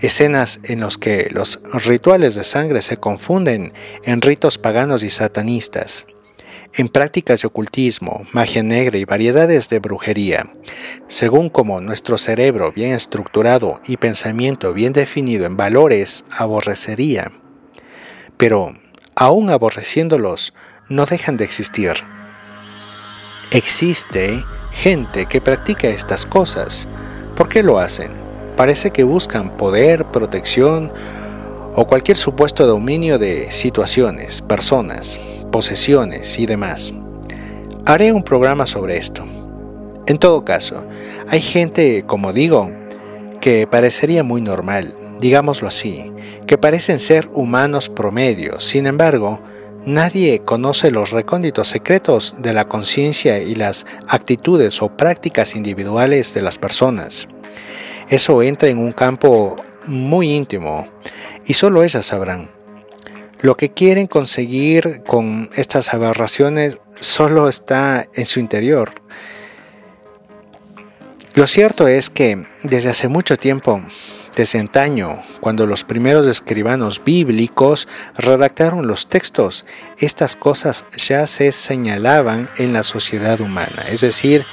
escenas 0.00 0.60
en 0.64 0.80
las 0.80 0.98
que 0.98 1.28
los 1.30 1.60
rituales 1.86 2.34
de 2.34 2.44
sangre 2.44 2.82
se 2.82 2.98
confunden 2.98 3.72
en 4.04 4.22
ritos 4.22 4.58
paganos 4.58 5.02
y 5.02 5.10
satanistas, 5.10 6.06
en 6.74 6.88
prácticas 6.88 7.42
de 7.42 7.48
ocultismo, 7.48 8.26
magia 8.32 8.62
negra 8.62 8.98
y 8.98 9.04
variedades 9.04 9.68
de 9.68 9.78
brujería, 9.78 10.52
según 11.08 11.48
como 11.48 11.80
nuestro 11.80 12.18
cerebro 12.18 12.72
bien 12.72 12.92
estructurado 12.92 13.80
y 13.86 13.96
pensamiento 13.96 14.72
bien 14.72 14.92
definido 14.92 15.46
en 15.46 15.56
valores 15.56 16.24
aborrecería. 16.30 17.32
Pero, 18.36 18.74
aún 19.16 19.50
aborreciéndolos, 19.50 20.54
no 20.88 21.06
dejan 21.06 21.36
de 21.36 21.44
existir. 21.44 21.94
Existe 23.50 24.44
gente 24.70 25.26
que 25.26 25.40
practica 25.40 25.88
estas 25.88 26.26
cosas. 26.26 26.86
¿Por 27.34 27.48
qué 27.48 27.62
lo 27.62 27.78
hacen? 27.78 28.27
Parece 28.58 28.90
que 28.90 29.04
buscan 29.04 29.56
poder, 29.56 30.04
protección 30.06 30.92
o 31.76 31.86
cualquier 31.86 32.16
supuesto 32.16 32.66
dominio 32.66 33.16
de 33.16 33.52
situaciones, 33.52 34.42
personas, 34.42 35.20
posesiones 35.52 36.40
y 36.40 36.46
demás. 36.46 36.92
Haré 37.86 38.12
un 38.12 38.24
programa 38.24 38.66
sobre 38.66 38.96
esto. 38.96 39.24
En 40.08 40.18
todo 40.18 40.44
caso, 40.44 40.84
hay 41.28 41.40
gente, 41.40 42.02
como 42.04 42.32
digo, 42.32 42.68
que 43.40 43.68
parecería 43.68 44.24
muy 44.24 44.40
normal, 44.40 44.92
digámoslo 45.20 45.68
así, 45.68 46.10
que 46.48 46.58
parecen 46.58 46.98
ser 46.98 47.30
humanos 47.32 47.88
promedios. 47.88 48.64
Sin 48.64 48.88
embargo, 48.88 49.40
nadie 49.86 50.40
conoce 50.40 50.90
los 50.90 51.12
recónditos 51.12 51.68
secretos 51.68 52.34
de 52.38 52.54
la 52.54 52.64
conciencia 52.64 53.38
y 53.38 53.54
las 53.54 53.86
actitudes 54.08 54.82
o 54.82 54.88
prácticas 54.88 55.54
individuales 55.54 56.34
de 56.34 56.42
las 56.42 56.58
personas. 56.58 57.28
Eso 58.08 58.42
entra 58.42 58.68
en 58.68 58.78
un 58.78 58.92
campo 58.92 59.56
muy 59.86 60.32
íntimo 60.32 60.88
y 61.46 61.54
solo 61.54 61.82
ellas 61.82 62.06
sabrán. 62.06 62.50
Lo 63.40 63.56
que 63.56 63.70
quieren 63.70 64.06
conseguir 64.06 65.02
con 65.06 65.50
estas 65.54 65.94
aberraciones 65.94 66.80
solo 66.98 67.48
está 67.48 68.08
en 68.14 68.26
su 68.26 68.40
interior. 68.40 68.92
Lo 71.34 71.46
cierto 71.46 71.86
es 71.86 72.10
que 72.10 72.46
desde 72.64 72.88
hace 72.88 73.06
mucho 73.06 73.36
tiempo, 73.36 73.80
desde 74.34 74.58
antaño, 74.58 75.22
cuando 75.40 75.66
los 75.66 75.84
primeros 75.84 76.26
escribanos 76.26 77.02
bíblicos 77.04 77.86
redactaron 78.16 78.88
los 78.88 79.08
textos, 79.08 79.64
estas 79.98 80.34
cosas 80.34 80.86
ya 80.96 81.26
se 81.26 81.52
señalaban 81.52 82.48
en 82.58 82.72
la 82.72 82.82
sociedad 82.82 83.40
humana, 83.40 83.84
es 83.88 84.00
decir, 84.00 84.46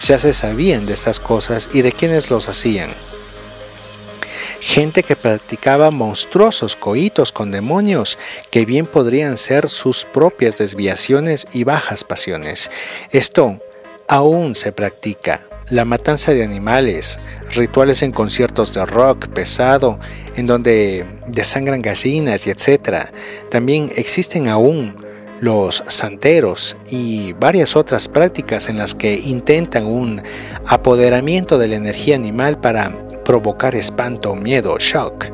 ya 0.00 0.18
se 0.18 0.32
sabían 0.32 0.86
de 0.86 0.94
estas 0.94 1.20
cosas 1.20 1.68
y 1.72 1.82
de 1.82 1.92
quienes 1.92 2.30
los 2.30 2.48
hacían. 2.48 2.90
Gente 4.60 5.02
que 5.02 5.16
practicaba 5.16 5.90
monstruosos 5.90 6.76
coitos 6.76 7.30
con 7.30 7.50
demonios 7.50 8.18
que 8.50 8.64
bien 8.64 8.86
podrían 8.86 9.36
ser 9.36 9.68
sus 9.68 10.04
propias 10.04 10.58
desviaciones 10.58 11.46
y 11.52 11.64
bajas 11.64 12.04
pasiones. 12.04 12.70
Esto 13.10 13.60
aún 14.08 14.54
se 14.54 14.72
practica. 14.72 15.46
La 15.68 15.84
matanza 15.84 16.32
de 16.32 16.44
animales, 16.44 17.18
rituales 17.52 18.02
en 18.02 18.12
conciertos 18.12 18.72
de 18.72 18.86
rock 18.86 19.28
pesado, 19.28 19.98
en 20.36 20.46
donde 20.46 21.04
desangran 21.26 21.82
gallinas 21.82 22.46
y 22.46 22.50
etc. 22.50 23.10
También 23.50 23.92
existen 23.96 24.48
aún 24.48 24.96
los 25.40 25.84
santeros 25.86 26.78
y 26.90 27.32
varias 27.34 27.76
otras 27.76 28.08
prácticas 28.08 28.68
en 28.68 28.78
las 28.78 28.94
que 28.94 29.14
intentan 29.14 29.86
un 29.86 30.22
apoderamiento 30.66 31.58
de 31.58 31.68
la 31.68 31.76
energía 31.76 32.16
animal 32.16 32.58
para 32.60 32.92
provocar 33.24 33.74
espanto, 33.74 34.34
miedo, 34.34 34.76
shock, 34.78 35.26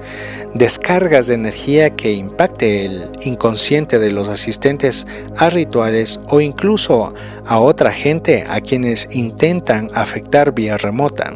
descargas 0.54 1.26
de 1.26 1.34
energía 1.34 1.90
que 1.90 2.12
impacte 2.12 2.84
el 2.84 3.10
inconsciente 3.22 3.98
de 3.98 4.10
los 4.10 4.28
asistentes 4.28 5.06
a 5.36 5.50
rituales 5.50 6.20
o 6.28 6.40
incluso 6.40 7.14
a 7.44 7.60
otra 7.60 7.92
gente 7.92 8.44
a 8.48 8.60
quienes 8.60 9.08
intentan 9.12 9.90
afectar 9.94 10.52
vía 10.52 10.76
remota. 10.78 11.32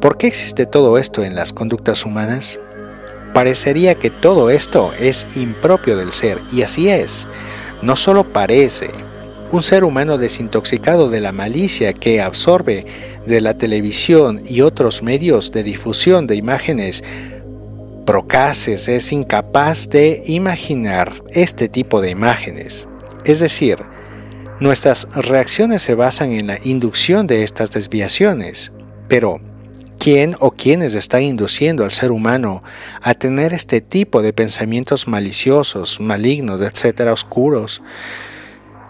¿Por 0.00 0.18
qué 0.18 0.26
existe 0.26 0.66
todo 0.66 0.98
esto 0.98 1.24
en 1.24 1.34
las 1.34 1.52
conductas 1.52 2.04
humanas? 2.04 2.58
Parecería 3.34 3.96
que 3.96 4.10
todo 4.10 4.48
esto 4.48 4.92
es 4.98 5.26
impropio 5.36 5.96
del 5.96 6.12
ser, 6.12 6.40
y 6.52 6.62
así 6.62 6.88
es. 6.88 7.28
No 7.82 7.96
solo 7.96 8.32
parece, 8.32 8.90
un 9.50 9.62
ser 9.62 9.84
humano 9.84 10.18
desintoxicado 10.18 11.10
de 11.10 11.20
la 11.20 11.32
malicia 11.32 11.92
que 11.92 12.22
absorbe 12.22 12.86
de 13.26 13.40
la 13.40 13.56
televisión 13.56 14.42
y 14.46 14.62
otros 14.62 15.02
medios 15.02 15.52
de 15.52 15.62
difusión 15.62 16.26
de 16.26 16.36
imágenes 16.36 17.04
procaces 18.06 18.88
es 18.88 19.12
incapaz 19.12 19.88
de 19.90 20.22
imaginar 20.26 21.12
este 21.30 21.68
tipo 21.68 22.00
de 22.00 22.10
imágenes. 22.10 22.86
Es 23.24 23.40
decir, 23.40 23.78
nuestras 24.60 25.08
reacciones 25.14 25.82
se 25.82 25.94
basan 25.94 26.32
en 26.32 26.46
la 26.46 26.58
inducción 26.62 27.26
de 27.26 27.42
estas 27.42 27.70
desviaciones. 27.70 28.72
Pero, 29.08 29.40
quién 30.04 30.36
o 30.38 30.50
quiénes 30.50 30.94
están 30.94 31.22
induciendo 31.22 31.82
al 31.82 31.90
ser 31.90 32.12
humano 32.12 32.62
a 33.00 33.14
tener 33.14 33.54
este 33.54 33.80
tipo 33.80 34.20
de 34.20 34.34
pensamientos 34.34 35.08
maliciosos, 35.08 35.98
malignos, 35.98 36.60
etcétera, 36.60 37.10
oscuros. 37.10 37.80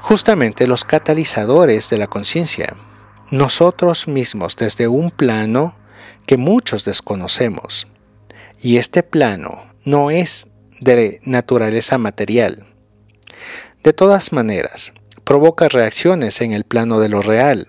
Justamente 0.01 0.67
los 0.67 0.85
catalizadores 0.85 1.89
de 1.89 1.99
la 1.99 2.09
conciencia. 2.09 2.75
Nosotros 3.31 4.09
mismos 4.09 4.57
desde 4.57 4.89
un 4.89 5.13
plano 5.13 5.77
que 6.27 6.37
muchos 6.37 6.85
desconocemos. 6.85 7.87
Y 8.61 8.79
este 8.79 9.05
plano 9.05 9.63
no 9.85 10.11
es 10.11 10.49
de 10.81 11.21
naturaleza 11.23 11.97
material. 11.97 12.67
De 13.85 13.93
todas 13.93 14.33
maneras, 14.33 14.93
provoca 15.23 15.69
reacciones 15.69 16.41
en 16.41 16.51
el 16.51 16.65
plano 16.65 16.99
de 16.99 17.09
lo 17.09 17.23
real, 17.23 17.69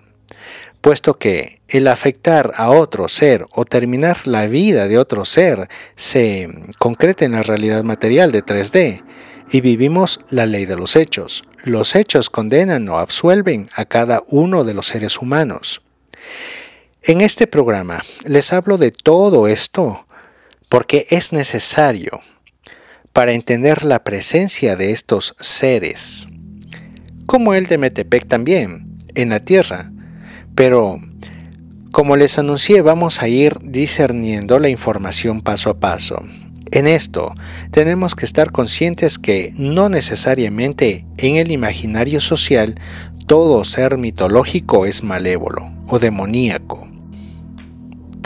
puesto 0.86 1.18
que 1.18 1.58
el 1.66 1.88
afectar 1.88 2.52
a 2.54 2.70
otro 2.70 3.08
ser 3.08 3.44
o 3.50 3.64
terminar 3.64 4.28
la 4.28 4.46
vida 4.46 4.86
de 4.86 4.98
otro 4.98 5.24
ser 5.24 5.68
se 5.96 6.48
concreta 6.78 7.24
en 7.24 7.32
la 7.32 7.42
realidad 7.42 7.82
material 7.82 8.30
de 8.30 8.44
3D 8.44 9.02
y 9.50 9.60
vivimos 9.62 10.20
la 10.30 10.46
ley 10.46 10.64
de 10.64 10.76
los 10.76 10.94
hechos. 10.94 11.42
Los 11.64 11.96
hechos 11.96 12.30
condenan 12.30 12.88
o 12.88 13.00
absuelven 13.00 13.68
a 13.74 13.84
cada 13.84 14.22
uno 14.28 14.62
de 14.62 14.74
los 14.74 14.86
seres 14.86 15.18
humanos. 15.20 15.82
En 17.02 17.20
este 17.20 17.48
programa 17.48 18.04
les 18.24 18.52
hablo 18.52 18.78
de 18.78 18.92
todo 18.92 19.48
esto 19.48 20.06
porque 20.68 21.08
es 21.10 21.32
necesario 21.32 22.20
para 23.12 23.32
entender 23.32 23.84
la 23.84 24.04
presencia 24.04 24.76
de 24.76 24.92
estos 24.92 25.34
seres, 25.40 26.28
como 27.26 27.54
el 27.54 27.66
de 27.66 27.76
Metepec 27.76 28.28
también, 28.28 29.00
en 29.16 29.30
la 29.30 29.40
Tierra. 29.40 29.90
Pero, 30.56 30.98
como 31.92 32.16
les 32.16 32.38
anuncié, 32.38 32.82
vamos 32.82 33.22
a 33.22 33.28
ir 33.28 33.58
discerniendo 33.62 34.58
la 34.58 34.68
información 34.68 35.42
paso 35.42 35.70
a 35.70 35.78
paso. 35.78 36.20
En 36.72 36.88
esto 36.88 37.32
tenemos 37.70 38.16
que 38.16 38.24
estar 38.24 38.50
conscientes 38.50 39.20
que 39.20 39.52
no 39.56 39.88
necesariamente 39.88 41.06
en 41.18 41.36
el 41.36 41.52
imaginario 41.52 42.20
social 42.20 42.80
todo 43.26 43.64
ser 43.64 43.98
mitológico 43.98 44.86
es 44.86 45.04
malévolo 45.04 45.70
o 45.86 45.98
demoníaco. 45.98 46.88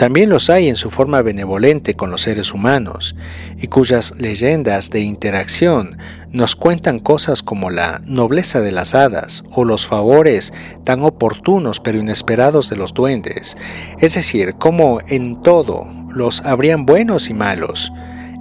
También 0.01 0.31
los 0.31 0.49
hay 0.49 0.67
en 0.67 0.77
su 0.77 0.89
forma 0.89 1.21
benevolente 1.21 1.93
con 1.93 2.09
los 2.09 2.23
seres 2.23 2.55
humanos, 2.55 3.15
y 3.59 3.67
cuyas 3.67 4.15
leyendas 4.17 4.89
de 4.89 5.01
interacción 5.01 5.95
nos 6.31 6.55
cuentan 6.55 6.97
cosas 6.97 7.43
como 7.43 7.69
la 7.69 8.01
nobleza 8.07 8.61
de 8.61 8.71
las 8.71 8.95
hadas 8.95 9.43
o 9.51 9.63
los 9.63 9.85
favores 9.85 10.53
tan 10.83 11.03
oportunos 11.03 11.79
pero 11.79 11.99
inesperados 11.99 12.67
de 12.67 12.77
los 12.77 12.95
duendes, 12.95 13.57
es 13.99 14.15
decir, 14.15 14.55
como 14.55 15.01
en 15.07 15.39
todo 15.43 15.87
los 16.09 16.41
habrían 16.47 16.87
buenos 16.87 17.29
y 17.29 17.35
malos, 17.35 17.93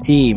y 0.07 0.37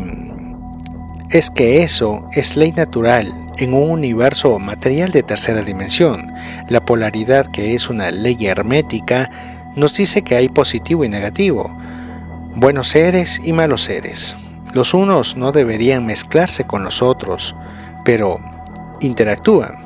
es 1.30 1.48
que 1.48 1.82
eso 1.82 2.28
es 2.32 2.54
ley 2.54 2.72
natural 2.72 3.32
en 3.56 3.72
un 3.72 3.88
universo 3.88 4.58
material 4.58 5.10
de 5.10 5.22
tercera 5.22 5.62
dimensión. 5.62 6.32
La 6.68 6.84
polaridad, 6.84 7.46
que 7.46 7.74
es 7.74 7.88
una 7.88 8.10
ley 8.10 8.36
hermética, 8.46 9.53
nos 9.76 9.94
dice 9.94 10.22
que 10.22 10.36
hay 10.36 10.48
positivo 10.48 11.04
y 11.04 11.08
negativo, 11.08 11.76
buenos 12.54 12.88
seres 12.88 13.40
y 13.44 13.52
malos 13.52 13.82
seres. 13.82 14.36
Los 14.72 14.94
unos 14.94 15.36
no 15.36 15.52
deberían 15.52 16.06
mezclarse 16.06 16.64
con 16.64 16.84
los 16.84 17.02
otros, 17.02 17.54
pero 18.04 18.40
interactúan. 19.00 19.78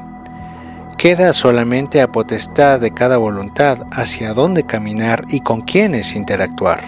Queda 0.97 1.33
solamente 1.33 2.00
a 2.00 2.09
potestad 2.09 2.80
de 2.80 2.90
cada 2.90 3.18
voluntad 3.18 3.87
hacia 3.92 4.35
dónde 4.35 4.64
caminar 4.64 5.25
y 5.28 5.40
con 5.40 5.62
quiénes 5.62 6.14
interactuar. 6.14 6.80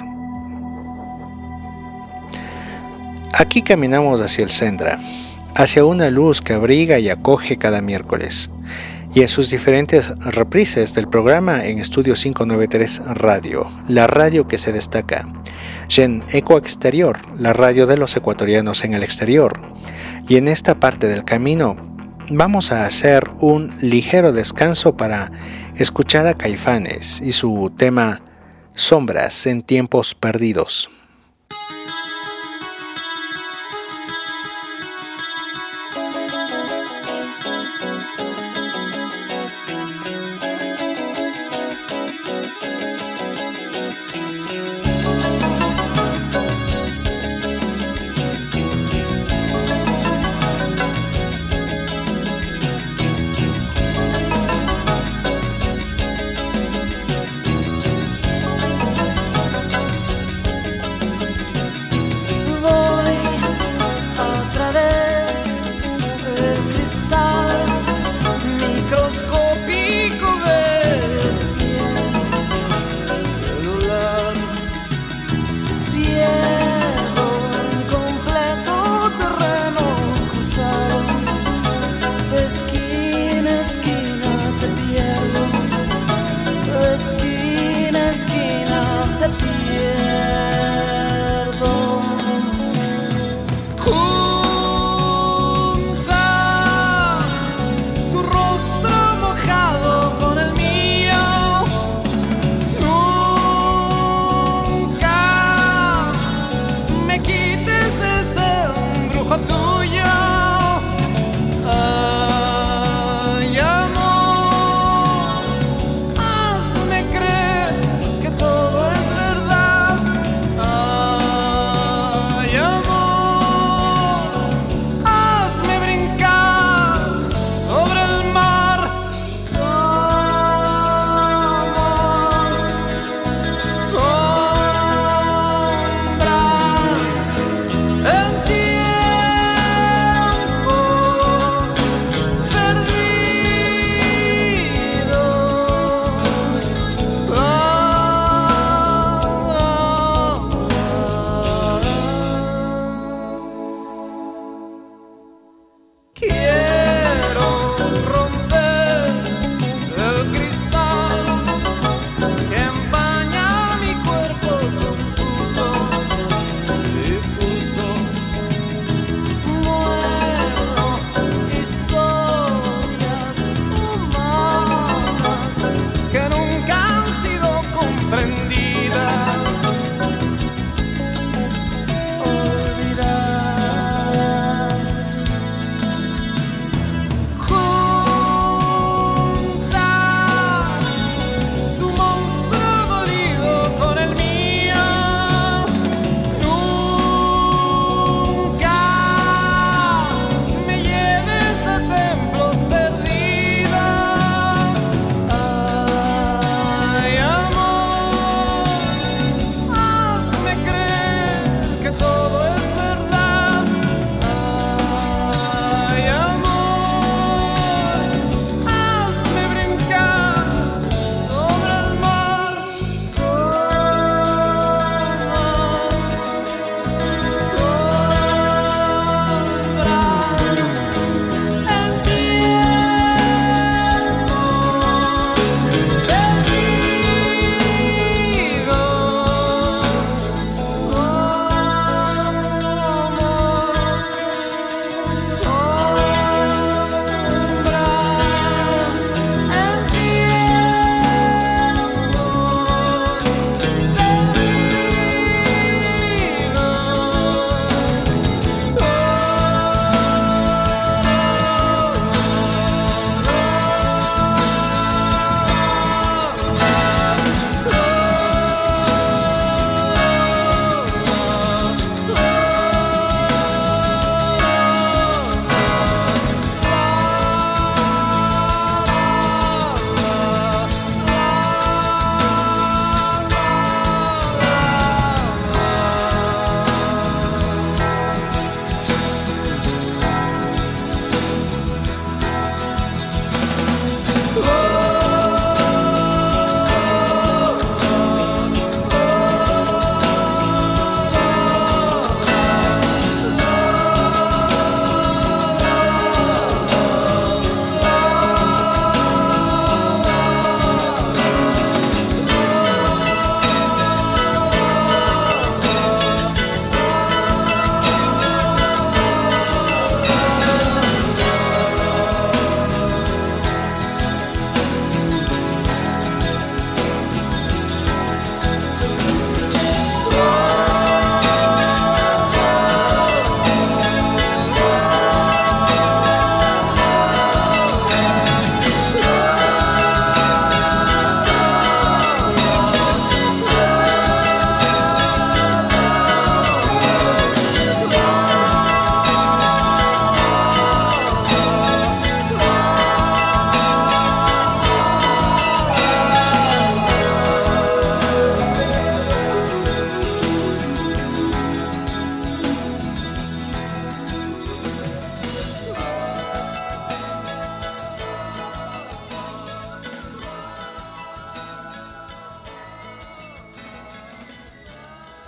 Aquí 3.32 3.62
caminamos 3.62 4.20
hacia 4.20 4.44
el 4.44 4.50
Sendra, 4.50 4.98
hacia 5.54 5.84
una 5.84 6.10
luz 6.10 6.42
que 6.42 6.54
abriga 6.54 6.98
y 6.98 7.08
acoge 7.08 7.56
cada 7.56 7.80
miércoles 7.80 8.50
y 9.14 9.22
en 9.22 9.28
sus 9.28 9.50
diferentes 9.50 10.16
reprises 10.18 10.94
del 10.94 11.08
programa 11.08 11.64
en 11.64 11.78
Estudio 11.78 12.14
593 12.14 13.02
Radio, 13.14 13.70
la 13.88 14.06
radio 14.06 14.46
que 14.46 14.58
se 14.58 14.72
destaca, 14.72 15.28
Gen 15.88 16.22
Eco 16.30 16.58
Exterior, 16.58 17.18
la 17.36 17.52
radio 17.52 17.86
de 17.86 17.96
los 17.96 18.16
ecuatorianos 18.16 18.84
en 18.84 18.94
el 18.94 19.02
exterior. 19.02 19.60
Y 20.28 20.36
en 20.36 20.46
esta 20.46 20.78
parte 20.78 21.08
del 21.08 21.24
camino 21.24 21.74
vamos 22.30 22.70
a 22.70 22.84
hacer 22.84 23.24
un 23.40 23.74
ligero 23.80 24.32
descanso 24.32 24.96
para 24.96 25.32
escuchar 25.74 26.26
a 26.26 26.34
Caifanes 26.34 27.20
y 27.20 27.32
su 27.32 27.72
tema 27.76 28.20
Sombras 28.74 29.46
en 29.46 29.62
tiempos 29.62 30.14
perdidos. 30.14 30.88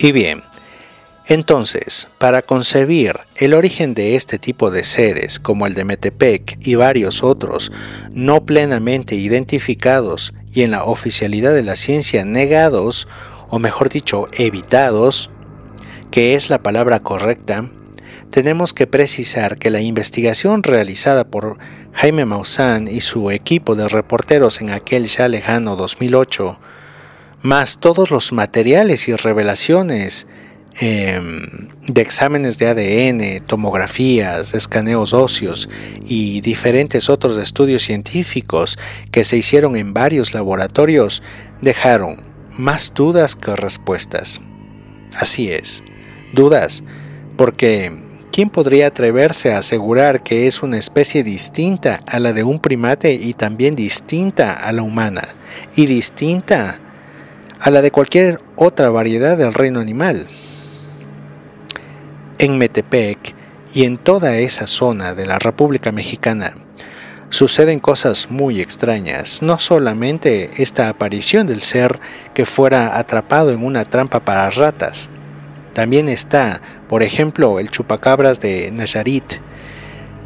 Y 0.03 0.11
bien, 0.11 0.43
entonces, 1.27 2.09
para 2.17 2.41
concebir 2.41 3.21
el 3.37 3.53
origen 3.53 3.93
de 3.93 4.15
este 4.17 4.37
tipo 4.37 4.69
de 4.69 4.83
seres 4.83 5.39
como 5.39 5.65
el 5.65 5.75
de 5.75 5.85
Metepec 5.85 6.57
y 6.59 6.75
varios 6.75 7.23
otros 7.23 7.71
no 8.11 8.45
plenamente 8.45 9.15
identificados 9.15 10.33
y 10.53 10.63
en 10.63 10.71
la 10.71 10.83
oficialidad 10.83 11.53
de 11.53 11.63
la 11.63 11.77
ciencia 11.77 12.25
negados, 12.25 13.07
o 13.47 13.59
mejor 13.59 13.87
dicho, 13.87 14.27
evitados, 14.33 15.29
que 16.11 16.35
es 16.35 16.49
la 16.49 16.61
palabra 16.61 16.99
correcta, 16.99 17.71
tenemos 18.29 18.73
que 18.73 18.87
precisar 18.87 19.57
que 19.57 19.69
la 19.69 19.79
investigación 19.79 20.63
realizada 20.63 21.23
por 21.23 21.57
Jaime 21.93 22.25
Maussan 22.25 22.89
y 22.89 22.99
su 22.99 23.31
equipo 23.31 23.75
de 23.75 23.87
reporteros 23.87 24.59
en 24.59 24.71
aquel 24.71 25.05
ya 25.05 25.29
lejano 25.29 25.77
2008, 25.77 26.59
más 27.43 27.79
todos 27.79 28.09
los 28.09 28.31
materiales 28.31 29.07
y 29.07 29.15
revelaciones 29.15 30.27
Em, 30.79 31.69
de 31.85 32.01
exámenes 32.01 32.57
de 32.57 32.67
ADN, 32.67 33.45
tomografías, 33.45 34.55
escaneos 34.55 35.13
óseos 35.13 35.69
y 36.03 36.41
diferentes 36.41 37.11
otros 37.11 37.37
estudios 37.37 37.83
científicos 37.83 38.79
que 39.11 39.23
se 39.23 39.37
hicieron 39.37 39.75
en 39.75 39.93
varios 39.93 40.33
laboratorios 40.33 41.21
dejaron 41.61 42.23
más 42.57 42.91
dudas 42.95 43.35
que 43.35 43.55
respuestas. 43.55 44.41
Así 45.15 45.51
es, 45.51 45.83
dudas, 46.31 46.83
porque 47.37 47.95
¿quién 48.31 48.49
podría 48.49 48.87
atreverse 48.87 49.53
a 49.53 49.59
asegurar 49.59 50.23
que 50.23 50.47
es 50.47 50.63
una 50.63 50.79
especie 50.79 51.23
distinta 51.23 51.99
a 52.07 52.19
la 52.19 52.33
de 52.33 52.43
un 52.43 52.59
primate 52.59 53.13
y 53.13 53.35
también 53.35 53.75
distinta 53.75 54.53
a 54.53 54.71
la 54.71 54.81
humana 54.81 55.35
y 55.75 55.85
distinta 55.85 56.79
a 57.63 57.71
la 57.71 57.81
de 57.81 57.91
cualquier 57.91 58.41
otra 58.57 58.89
variedad 58.89 59.37
del 59.37 59.53
reino 59.53 59.79
animal? 59.79 60.27
En 62.37 62.57
Metepec 62.57 63.33
y 63.73 63.85
en 63.85 63.97
toda 63.97 64.35
esa 64.35 64.67
zona 64.67 65.13
de 65.13 65.25
la 65.25 65.39
República 65.39 65.93
Mexicana 65.93 66.55
suceden 67.29 67.79
cosas 67.79 68.29
muy 68.29 68.59
extrañas, 68.59 69.41
no 69.41 69.59
solamente 69.59 70.49
esta 70.61 70.89
aparición 70.89 71.47
del 71.47 71.61
ser 71.61 72.01
que 72.33 72.45
fuera 72.45 72.99
atrapado 72.99 73.51
en 73.51 73.63
una 73.63 73.85
trampa 73.85 74.19
para 74.25 74.49
ratas, 74.49 75.09
también 75.71 76.09
está, 76.09 76.61
por 76.89 77.01
ejemplo, 77.01 77.61
el 77.61 77.69
chupacabras 77.69 78.41
de 78.41 78.71
Nayarit, 78.73 79.39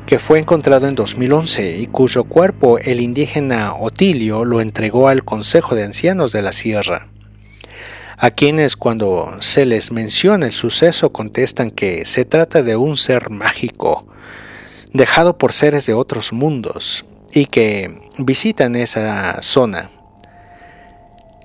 que 0.08 0.17
fue 0.17 0.39
encontrado 0.39 0.88
en 0.88 0.95
2011 0.95 1.78
y 1.78 1.86
cuyo 1.86 2.23
cuerpo 2.23 2.80
el 2.80 3.00
indígena 3.00 3.76
Otilio 3.76 4.43
lo 4.43 4.60
entregó 4.60 5.08
al 5.08 5.23
Consejo 5.23 5.76
de 5.76 5.84
Ancianos 5.84 6.32
de 6.32 6.41
la 6.41 6.52
Sierra 6.52 7.10
a 8.17 8.32
quienes 8.32 8.75
cuando 8.75 9.38
se 9.41 9.65
les 9.65 9.91
menciona 9.91 10.47
el 10.47 10.51
suceso 10.51 11.12
contestan 11.12 11.69
que 11.69 12.06
se 12.06 12.25
trata 12.25 12.63
de 12.63 12.75
un 12.75 12.97
ser 12.97 13.30
mágico, 13.30 14.08
dejado 14.91 15.38
por 15.38 15.53
seres 15.53 15.86
de 15.86 15.93
otros 15.93 16.34
mundos 16.34 17.06
y 17.32 17.45
que 17.45 18.01
visitan 18.17 18.75
esa 18.75 19.41
zona. 19.43 19.91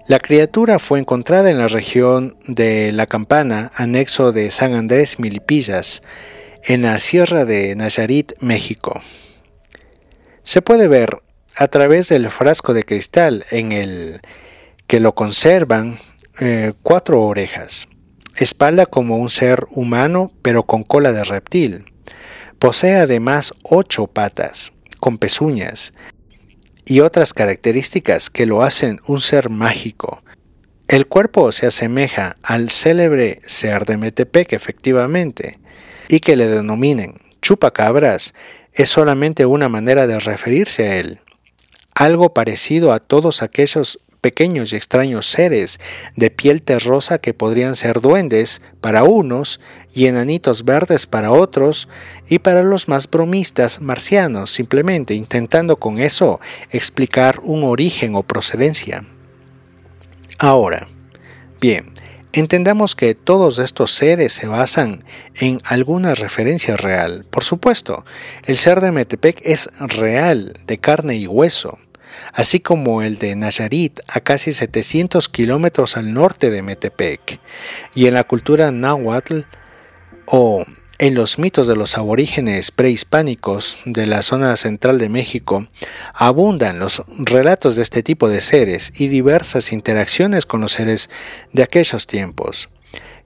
La 0.09 0.19
criatura 0.19 0.79
fue 0.79 0.99
encontrada 0.99 1.51
en 1.51 1.59
la 1.59 1.69
región 1.69 2.37
de 2.47 2.91
La 2.93 3.07
Campana, 3.07 3.71
anexo 3.75 4.33
de 4.33 4.51
San 4.51 4.73
Andrés 4.73 5.19
Milipillas, 5.19 6.03
en 6.65 6.83
la 6.83 6.99
Sierra 6.99 7.45
de 7.45 7.77
Nayarit, 7.77 8.33
México. 8.41 9.01
Se 10.43 10.63
puede 10.63 10.89
ver 10.89 11.19
a 11.57 11.69
través 11.69 12.09
del 12.09 12.31
frasco 12.31 12.73
de 12.73 12.83
cristal 12.83 13.45
en 13.51 13.73
el 13.73 14.23
que 14.87 15.01
lo 15.01 15.15
conservan 15.15 15.99
eh, 16.41 16.73
cuatro 16.83 17.23
orejas, 17.23 17.89
espalda 18.37 18.87
como 18.87 19.19
un 19.19 19.29
ser 19.29 19.67
humano 19.71 20.33
pero 20.43 20.65
con 20.65 20.83
cola 20.83 21.13
de 21.13 21.25
reptil. 21.25 21.93
Posee 22.59 22.97
además 22.97 23.53
ocho 23.63 24.07
patas, 24.07 24.73
con 24.99 25.19
pezuñas, 25.19 25.93
y 26.85 27.01
otras 27.01 27.35
características 27.35 28.31
que 28.31 28.47
lo 28.47 28.63
hacen 28.63 29.01
un 29.07 29.21
ser 29.21 29.51
mágico. 29.51 30.23
El 30.89 31.07
cuerpo 31.07 31.53
se 31.53 31.67
asemeja 31.67 32.37
al 32.43 32.71
célebre 32.71 33.41
ser 33.45 33.85
de 33.85 33.97
Metepec 33.97 34.53
efectivamente, 34.53 35.59
y 36.09 36.21
que 36.21 36.37
le 36.37 36.49
denominen 36.49 37.21
chupacabras 37.43 38.35
es 38.73 38.89
solamente 38.89 39.45
una 39.45 39.69
manera 39.69 40.07
de 40.07 40.19
referirse 40.19 40.89
a 40.89 40.97
él, 40.97 41.21
algo 41.95 42.33
parecido 42.33 42.93
a 42.93 43.01
todos 43.01 43.43
aquellos 43.43 44.01
pequeños 44.23 44.73
y 44.73 44.77
extraños 44.77 45.27
seres 45.27 45.81
de 46.17 46.31
piel 46.31 46.63
terrosa 46.63 47.19
que 47.19 47.35
podrían 47.35 47.75
ser 47.75 48.01
duendes 48.01 48.63
para 48.81 49.03
unos 49.05 49.61
y 49.93 50.07
enanitos 50.07 50.65
verdes 50.65 51.07
para 51.07 51.33
otros 51.33 51.89
y 52.29 52.39
para 52.39 52.63
los 52.63 52.89
más 52.89 53.11
bromistas 53.11 53.83
marcianos, 53.83 54.51
simplemente 54.51 55.15
intentando 55.15 55.77
con 55.77 55.99
eso 55.99 56.41
explicar 56.71 57.41
un 57.43 57.65
origen 57.65 58.15
o 58.15 58.23
procedencia. 58.23 59.05
Ahora, 60.39 60.89
bien, 61.61 61.93
entendamos 62.33 62.95
que 62.95 63.15
todos 63.17 63.59
estos 63.59 63.93
seres 63.93 64.33
se 64.33 64.47
basan 64.47 65.05
en 65.35 65.59
alguna 65.65 66.15
referencia 66.15 66.77
real. 66.77 67.27
Por 67.29 67.43
supuesto, 67.43 68.05
el 68.45 68.57
ser 68.57 68.81
de 68.81 68.93
Metepec 68.93 69.41
es 69.43 69.69
real, 69.79 70.55
de 70.67 70.79
carne 70.79 71.17
y 71.17 71.27
hueso 71.27 71.79
así 72.33 72.61
como 72.61 73.03
el 73.03 73.19
de 73.19 73.37
Nayarit 73.37 74.01
a 74.09 74.21
casi 74.21 74.53
700 74.53 75.29
kilómetros 75.29 75.97
al 75.97 76.13
norte 76.13 76.51
de 76.51 76.63
Metepec, 76.63 77.41
y 77.95 78.07
en 78.07 78.15
la 78.15 78.25
cultura 78.25 78.71
náhuatl 78.71 79.41
o 80.27 80.65
en 81.03 81.15
los 81.15 81.39
mitos 81.39 81.67
de 81.67 81.75
los 81.75 81.99
aborígenes 81.99 82.71
prehispánicos 82.71 83.79
de 83.85 84.07
la 84.07 84.23
zona 84.23 84.57
central 84.57 84.99
de 84.99 85.09
México 85.09 85.67
abundan 86.15 86.79
los 86.79 87.03
relatos 87.19 87.75
de 87.75 87.83
este 87.83 88.05
tipo 88.05 88.29
de 88.29 88.41
seres 88.41 88.93
y 88.97 89.09
diversas 89.09 89.73
interacciones 89.73 90.47
con 90.47 90.61
los 90.61 90.73
seres 90.73 91.11
de 91.53 91.65
aquellos 91.65 92.07
tiempos. 92.07 92.69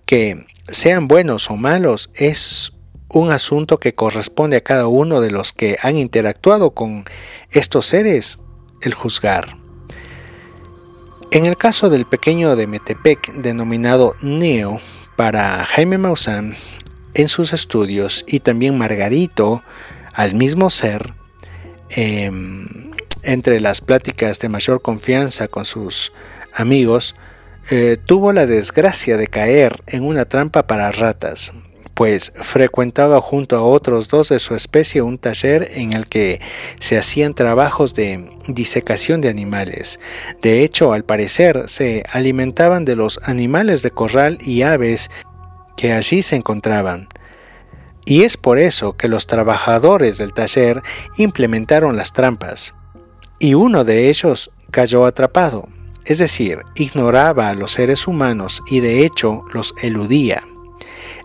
Que 0.06 0.46
sean 0.68 1.06
buenos 1.06 1.50
o 1.50 1.56
malos 1.56 2.10
es 2.14 2.72
un 3.08 3.30
asunto 3.30 3.78
que 3.78 3.94
corresponde 3.94 4.56
a 4.56 4.62
cada 4.62 4.86
uno 4.88 5.20
de 5.20 5.30
los 5.30 5.52
que 5.52 5.76
han 5.82 5.98
interactuado 5.98 6.70
con 6.70 7.04
estos 7.50 7.84
seres 7.84 8.38
el 8.80 8.94
juzgar. 8.94 9.56
En 11.30 11.44
el 11.44 11.56
caso 11.56 11.90
del 11.90 12.06
pequeño 12.06 12.56
de 12.56 12.66
Metepec, 12.66 13.32
denominado 13.34 14.14
Neo 14.22 14.80
para 15.16 15.64
Jaime 15.64 15.98
Maussan, 15.98 16.54
en 17.14 17.28
sus 17.28 17.52
estudios, 17.52 18.24
y 18.28 18.40
también 18.40 18.78
Margarito, 18.78 19.62
al 20.12 20.34
mismo 20.34 20.70
ser, 20.70 21.14
em, 21.90 22.92
entre 23.22 23.60
las 23.60 23.80
pláticas 23.80 24.38
de 24.38 24.48
mayor 24.48 24.82
confianza 24.82 25.48
con 25.48 25.64
sus 25.64 26.12
amigos, 26.54 27.16
eh, 27.70 27.96
tuvo 28.04 28.32
la 28.32 28.46
desgracia 28.46 29.16
de 29.16 29.26
caer 29.26 29.82
en 29.86 30.04
una 30.04 30.26
trampa 30.26 30.66
para 30.66 30.92
ratas, 30.92 31.52
pues 31.96 32.34
frecuentaba 32.36 33.22
junto 33.22 33.56
a 33.56 33.62
otros 33.62 34.08
dos 34.08 34.28
de 34.28 34.38
su 34.38 34.54
especie 34.54 35.00
un 35.00 35.16
taller 35.16 35.70
en 35.72 35.94
el 35.94 36.06
que 36.08 36.42
se 36.78 36.98
hacían 36.98 37.32
trabajos 37.32 37.94
de 37.94 38.28
disecación 38.48 39.22
de 39.22 39.30
animales. 39.30 39.98
De 40.42 40.62
hecho, 40.62 40.92
al 40.92 41.04
parecer, 41.04 41.70
se 41.70 42.02
alimentaban 42.12 42.84
de 42.84 42.96
los 42.96 43.18
animales 43.22 43.80
de 43.80 43.92
corral 43.92 44.36
y 44.42 44.60
aves 44.60 45.10
que 45.78 45.94
allí 45.94 46.20
se 46.20 46.36
encontraban. 46.36 47.08
Y 48.04 48.24
es 48.24 48.36
por 48.36 48.58
eso 48.58 48.94
que 48.94 49.08
los 49.08 49.26
trabajadores 49.26 50.18
del 50.18 50.34
taller 50.34 50.82
implementaron 51.16 51.96
las 51.96 52.12
trampas. 52.12 52.74
Y 53.38 53.54
uno 53.54 53.84
de 53.84 54.10
ellos 54.10 54.50
cayó 54.70 55.06
atrapado, 55.06 55.66
es 56.04 56.18
decir, 56.18 56.58
ignoraba 56.74 57.48
a 57.48 57.54
los 57.54 57.72
seres 57.72 58.06
humanos 58.06 58.62
y 58.70 58.80
de 58.80 59.06
hecho 59.06 59.44
los 59.54 59.74
eludía. 59.82 60.42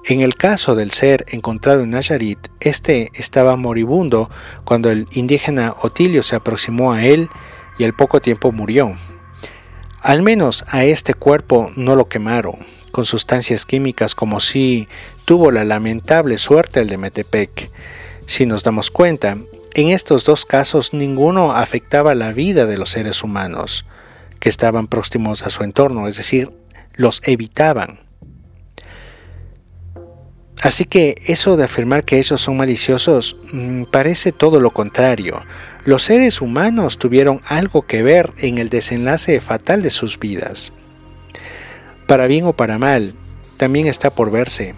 En 0.03 0.21
el 0.21 0.35
caso 0.35 0.75
del 0.75 0.91
ser 0.91 1.25
encontrado 1.29 1.83
en 1.83 1.91
Nayarit, 1.91 2.47
este 2.59 3.11
estaba 3.13 3.55
moribundo 3.55 4.29
cuando 4.63 4.89
el 4.89 5.07
indígena 5.11 5.75
Otilio 5.81 6.23
se 6.23 6.35
aproximó 6.35 6.91
a 6.91 7.05
él 7.05 7.29
y 7.77 7.83
al 7.83 7.93
poco 7.93 8.19
tiempo 8.19 8.51
murió. 8.51 8.95
Al 10.01 10.23
menos 10.23 10.65
a 10.69 10.83
este 10.83 11.13
cuerpo 11.13 11.71
no 11.75 11.95
lo 11.95 12.09
quemaron 12.09 12.55
con 12.91 13.05
sustancias 13.05 13.65
químicas 13.65 14.15
como 14.15 14.39
si 14.39 14.87
tuvo 15.25 15.51
la 15.51 15.63
lamentable 15.63 16.39
suerte 16.39 16.81
el 16.81 16.87
de 16.87 16.97
Metepec. 16.97 17.69
Si 18.25 18.47
nos 18.47 18.63
damos 18.63 18.89
cuenta, 18.89 19.37
en 19.75 19.89
estos 19.89 20.25
dos 20.25 20.45
casos 20.47 20.93
ninguno 20.93 21.53
afectaba 21.53 22.15
la 22.15 22.33
vida 22.33 22.65
de 22.65 22.77
los 22.77 22.89
seres 22.89 23.23
humanos 23.23 23.85
que 24.39 24.49
estaban 24.49 24.87
próximos 24.87 25.43
a 25.43 25.51
su 25.51 25.63
entorno, 25.63 26.07
es 26.07 26.17
decir, 26.17 26.51
los 26.95 27.21
evitaban. 27.25 27.99
Así 30.61 30.85
que 30.85 31.15
eso 31.25 31.57
de 31.57 31.63
afirmar 31.63 32.05
que 32.05 32.19
ellos 32.19 32.39
son 32.39 32.57
maliciosos 32.57 33.37
mm, 33.51 33.85
parece 33.85 34.31
todo 34.31 34.59
lo 34.59 34.71
contrario. 34.71 35.41
Los 35.85 36.03
seres 36.03 36.39
humanos 36.39 36.99
tuvieron 36.99 37.41
algo 37.47 37.81
que 37.81 38.03
ver 38.03 38.31
en 38.37 38.59
el 38.59 38.69
desenlace 38.69 39.41
fatal 39.41 39.81
de 39.81 39.89
sus 39.89 40.19
vidas. 40.19 40.71
Para 42.05 42.27
bien 42.27 42.45
o 42.45 42.53
para 42.53 42.77
mal, 42.77 43.15
también 43.57 43.87
está 43.87 44.11
por 44.11 44.29
verse 44.29 44.75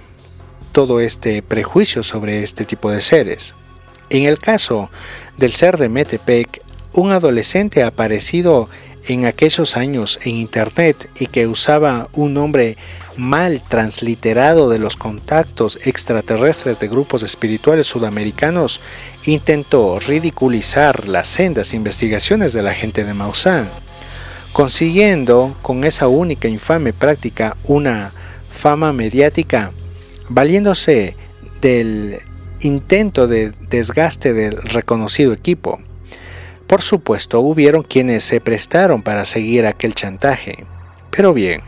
todo 0.72 1.02
este 1.02 1.41
prejuicio 1.41 2.02
sobre 2.02 2.43
este 2.43 2.63
tipo 2.63 2.89
de 2.89 3.02
seres. 3.02 3.54
En 4.10 4.26
el 4.26 4.39
caso 4.39 4.89
del 5.38 5.52
ser 5.52 5.78
de 5.78 5.89
Metepec, 5.89 6.62
un 6.93 7.12
adolescente 7.12 7.84
aparecido 7.84 8.69
en 9.08 9.26
aquellos 9.26 9.78
años 9.78 10.20
en 10.24 10.36
Internet 10.36 11.10
y 11.20 11.28
que 11.28 11.48
usaba 11.48 12.10
un 12.13 12.34
nombre 12.34 12.78
mal 13.18 13.62
transliterado 13.68 14.70
de 14.70 14.80
los 14.80 14.96
contactos 14.96 15.80
extraterrestres 15.86 16.80
de 16.80 16.88
grupos 16.88 17.24
espirituales 17.24 17.88
sudamericanos, 17.88 18.80
intentó 19.26 20.00
ridiculizar 20.00 21.08
las 21.08 21.28
sendas 21.28 21.74
investigaciones 21.74 22.54
de 22.54 22.63
la 22.63 22.74
gente 22.74 23.04
de 23.04 23.13
Maussan, 23.13 23.70
consiguiendo 24.52 25.56
con 25.62 25.84
esa 25.84 26.08
única 26.08 26.48
infame 26.48 26.94
práctica 26.94 27.58
una 27.66 28.12
fama 28.52 28.94
mediática, 28.94 29.72
valiéndose 30.30 31.16
del 31.62 32.20
intento 32.62 33.28
de 33.28 33.54
desgaste 33.70 34.34
del 34.34 34.58
reconocido 34.58 35.34
equipo. 35.34 35.80
Por 36.67 36.82
supuesto, 36.82 37.39
hubieron 37.41 37.84
quienes 37.84 38.23
se 38.23 38.41
prestaron 38.41 39.02
para 39.02 39.26
seguir 39.26 39.65
aquel 39.65 39.93
chantaje. 39.93 40.65
Pero 41.12 41.34
bien, 41.34 41.62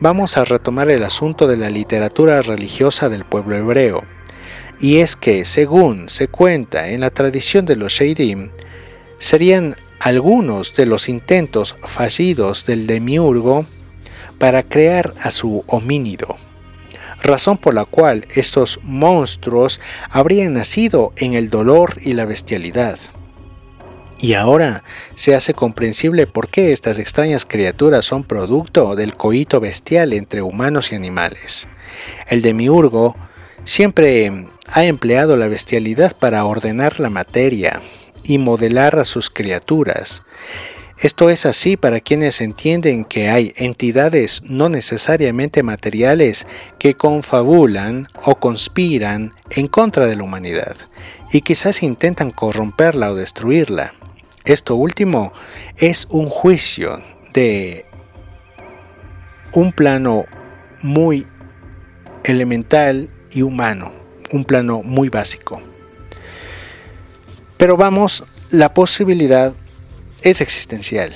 vamos 0.00 0.36
a 0.36 0.44
retomar 0.44 0.90
el 0.90 1.04
asunto 1.04 1.46
de 1.46 1.56
la 1.56 1.70
literatura 1.70 2.40
religiosa 2.42 3.08
del 3.08 3.24
pueblo 3.24 3.56
hebreo. 3.56 4.04
Y 4.80 4.98
es 4.98 5.16
que, 5.16 5.44
según 5.44 6.08
se 6.08 6.28
cuenta 6.28 6.88
en 6.88 7.00
la 7.00 7.10
tradición 7.10 7.66
de 7.66 7.76
los 7.76 7.92
Sheidim, 7.94 8.50
serían 9.18 9.76
algunos 10.00 10.74
de 10.74 10.86
los 10.86 11.08
intentos 11.08 11.76
fallidos 11.82 12.64
del 12.64 12.86
demiurgo 12.86 13.66
para 14.38 14.62
crear 14.62 15.14
a 15.20 15.32
su 15.32 15.64
homínido, 15.66 16.36
razón 17.20 17.58
por 17.58 17.74
la 17.74 17.84
cual 17.84 18.26
estos 18.34 18.78
monstruos 18.84 19.80
habrían 20.10 20.54
nacido 20.54 21.10
en 21.16 21.34
el 21.34 21.50
dolor 21.50 21.96
y 22.00 22.12
la 22.12 22.24
bestialidad. 22.24 22.98
Y 24.20 24.34
ahora 24.34 24.82
se 25.14 25.34
hace 25.36 25.54
comprensible 25.54 26.26
por 26.26 26.48
qué 26.48 26.72
estas 26.72 26.98
extrañas 26.98 27.46
criaturas 27.46 28.04
son 28.04 28.24
producto 28.24 28.96
del 28.96 29.14
coito 29.14 29.60
bestial 29.60 30.12
entre 30.12 30.42
humanos 30.42 30.90
y 30.90 30.96
animales. 30.96 31.68
El 32.28 32.42
demiurgo 32.42 33.16
siempre 33.64 34.46
ha 34.66 34.84
empleado 34.84 35.36
la 35.36 35.46
bestialidad 35.46 36.16
para 36.16 36.44
ordenar 36.44 36.98
la 36.98 37.10
materia 37.10 37.80
y 38.24 38.38
modelar 38.38 38.98
a 38.98 39.04
sus 39.04 39.30
criaturas. 39.30 40.24
Esto 41.00 41.30
es 41.30 41.46
así 41.46 41.76
para 41.76 42.00
quienes 42.00 42.40
entienden 42.40 43.04
que 43.04 43.28
hay 43.28 43.52
entidades 43.56 44.42
no 44.44 44.68
necesariamente 44.68 45.62
materiales 45.62 46.44
que 46.80 46.94
confabulan 46.94 48.08
o 48.24 48.34
conspiran 48.34 49.32
en 49.50 49.68
contra 49.68 50.06
de 50.06 50.16
la 50.16 50.24
humanidad 50.24 50.76
y 51.32 51.42
quizás 51.42 51.84
intentan 51.84 52.32
corromperla 52.32 53.12
o 53.12 53.14
destruirla. 53.14 53.94
Esto 54.44 54.76
último 54.76 55.32
es 55.76 56.06
un 56.10 56.28
juicio 56.28 57.02
de 57.32 57.84
un 59.52 59.72
plano 59.72 60.24
muy 60.82 61.26
elemental 62.24 63.10
y 63.30 63.42
humano, 63.42 63.92
un 64.32 64.44
plano 64.44 64.82
muy 64.82 65.08
básico. 65.08 65.60
Pero 67.56 67.76
vamos, 67.76 68.24
la 68.50 68.72
posibilidad 68.72 69.52
es 70.22 70.40
existencial. 70.40 71.12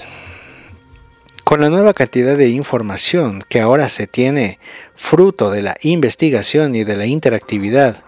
Con 1.44 1.60
la 1.60 1.70
nueva 1.70 1.92
cantidad 1.92 2.36
de 2.36 2.48
información 2.48 3.42
que 3.48 3.60
ahora 3.60 3.88
se 3.88 4.06
tiene 4.06 4.58
fruto 4.94 5.50
de 5.50 5.62
la 5.62 5.76
investigación 5.82 6.74
y 6.74 6.84
de 6.84 6.96
la 6.96 7.06
interactividad, 7.06 8.02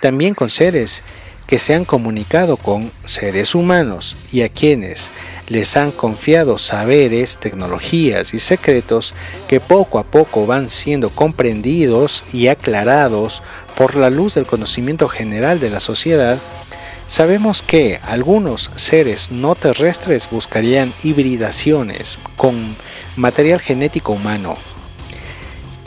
también 0.00 0.34
con 0.34 0.50
seres 0.50 1.02
que 1.50 1.58
se 1.58 1.74
han 1.74 1.84
comunicado 1.84 2.56
con 2.56 2.92
seres 3.04 3.56
humanos 3.56 4.16
y 4.32 4.42
a 4.42 4.48
quienes 4.48 5.10
les 5.48 5.76
han 5.76 5.90
confiado 5.90 6.58
saberes, 6.58 7.38
tecnologías 7.38 8.34
y 8.34 8.38
secretos 8.38 9.16
que 9.48 9.58
poco 9.58 9.98
a 9.98 10.04
poco 10.04 10.46
van 10.46 10.70
siendo 10.70 11.10
comprendidos 11.10 12.24
y 12.32 12.46
aclarados 12.46 13.42
por 13.76 13.96
la 13.96 14.10
luz 14.10 14.36
del 14.36 14.46
conocimiento 14.46 15.08
general 15.08 15.58
de 15.58 15.70
la 15.70 15.80
sociedad, 15.80 16.38
sabemos 17.08 17.62
que 17.62 17.98
algunos 18.04 18.70
seres 18.76 19.32
no 19.32 19.56
terrestres 19.56 20.30
buscarían 20.30 20.94
hibridaciones 21.02 22.20
con 22.36 22.76
material 23.16 23.58
genético 23.58 24.12
humano. 24.12 24.54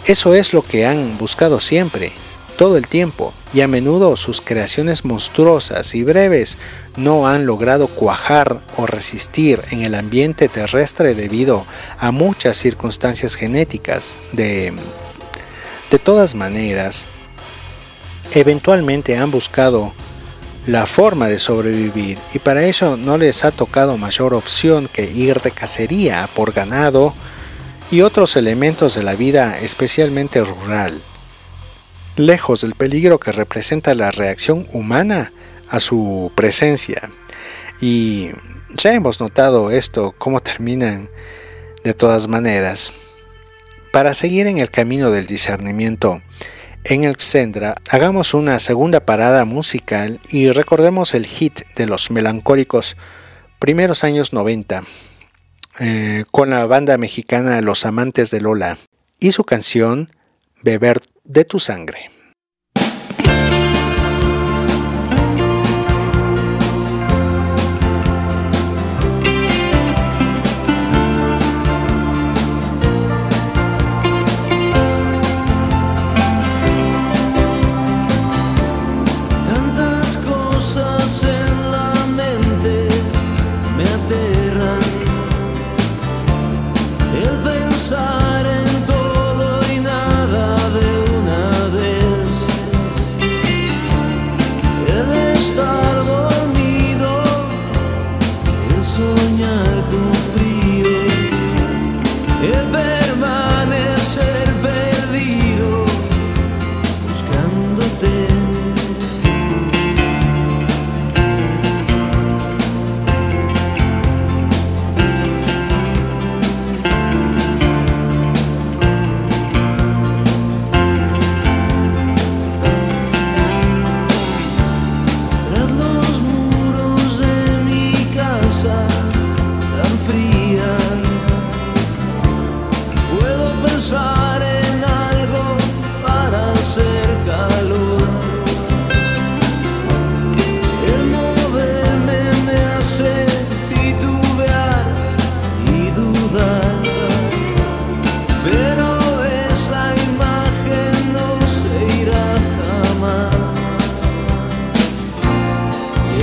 Eso 0.06 0.36
es 0.36 0.52
lo 0.52 0.62
que 0.62 0.86
han 0.86 1.17
buscado 1.17 1.62
siempre, 1.62 2.12
todo 2.54 2.78
el 2.78 2.88
tiempo 2.88 3.34
y 3.54 3.62
a 3.62 3.68
menudo 3.68 4.16
sus 4.16 4.42
creaciones 4.42 5.06
monstruosas 5.06 5.94
y 5.96 6.04
breves 6.04 6.58
no 6.96 7.28
han 7.28 7.46
logrado 7.46 7.88
cuajar 7.88 8.62
o 8.78 8.86
resistir 8.86 9.62
en 9.72 9.84
el 9.84 9.96
ambiente 9.96 10.48
terrestre 10.50 11.16
debido 11.16 11.66
a 12.00 12.12
muchas 12.12 12.58
circunstancias 12.58 13.36
genéticas. 13.36 14.18
De, 14.32 14.74
de 15.89 16.00
todas 16.00 16.36
maneras, 16.36 17.08
eventualmente 18.34 19.18
han 19.18 19.32
buscado 19.32 19.94
la 20.66 20.86
forma 20.86 21.28
de 21.28 21.39
sobrevivir 21.39 22.18
y 22.34 22.39
para 22.39 22.63
eso 22.66 22.96
no 22.96 23.18
les 23.18 23.44
ha 23.44 23.52
tocado 23.52 23.98
mayor 23.98 24.34
opción 24.34 24.88
que 24.92 25.12
ir 25.12 25.42
de 25.42 25.52
cacería 25.52 26.30
por 26.34 26.54
ganado 26.54 27.13
y 27.92 28.02
otros 28.02 28.38
elementos 28.38 28.96
de 28.96 29.04
la 29.04 29.13
vida 29.13 29.60
especialmente 29.60 30.44
rural 30.44 31.02
lejos 32.15 32.62
del 32.62 32.76
peligro 32.76 33.19
que 33.19 33.32
representa 33.32 33.95
la 33.95 34.12
reacción 34.12 34.67
humana 34.71 35.32
a 35.69 35.80
su 35.80 36.32
presencia. 36.36 37.10
Y 37.82 38.30
ya 38.76 38.93
hemos 38.93 39.19
notado 39.19 39.71
esto, 39.71 40.13
cómo 40.17 40.41
terminan 40.41 41.10
de 41.84 41.93
todas 41.93 42.28
maneras. 42.28 42.93
Para 43.91 44.13
seguir 44.13 44.47
en 44.47 44.58
el 44.58 44.71
camino 44.71 45.12
del 45.12 45.28
discernimiento, 45.28 46.21
en 46.84 47.04
el 47.04 47.15
Xendra 47.17 47.76
hagamos 47.89 48.34
una 48.34 48.60
segunda 48.60 49.06
parada 49.06 49.45
musical 49.45 50.19
y 50.30 50.49
recordemos 50.52 51.13
el 51.13 51.26
hit 51.26 51.62
de 51.76 51.86
los 51.86 52.12
melancólicos 52.12 52.97
primeros 53.60 54.04
años 54.04 54.34
90 54.34 54.84
eh, 55.80 56.26
con 56.32 56.49
la 56.49 56.65
banda 56.65 56.97
mexicana 56.97 57.62
Los 57.62 57.86
Amantes 57.86 58.32
de 58.32 58.41
Lola 58.41 58.78
y 59.19 59.32
su 59.32 59.45
canción 59.45 60.12
Beber 60.62 61.02
de 61.24 61.44
tu 61.46 61.60
sangre. 61.60 62.12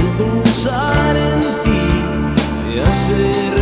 El 0.00 0.06
pensar 0.16 1.14
en 1.14 1.40
ti 1.62 1.82
me 2.64 2.80
hace 2.80 3.59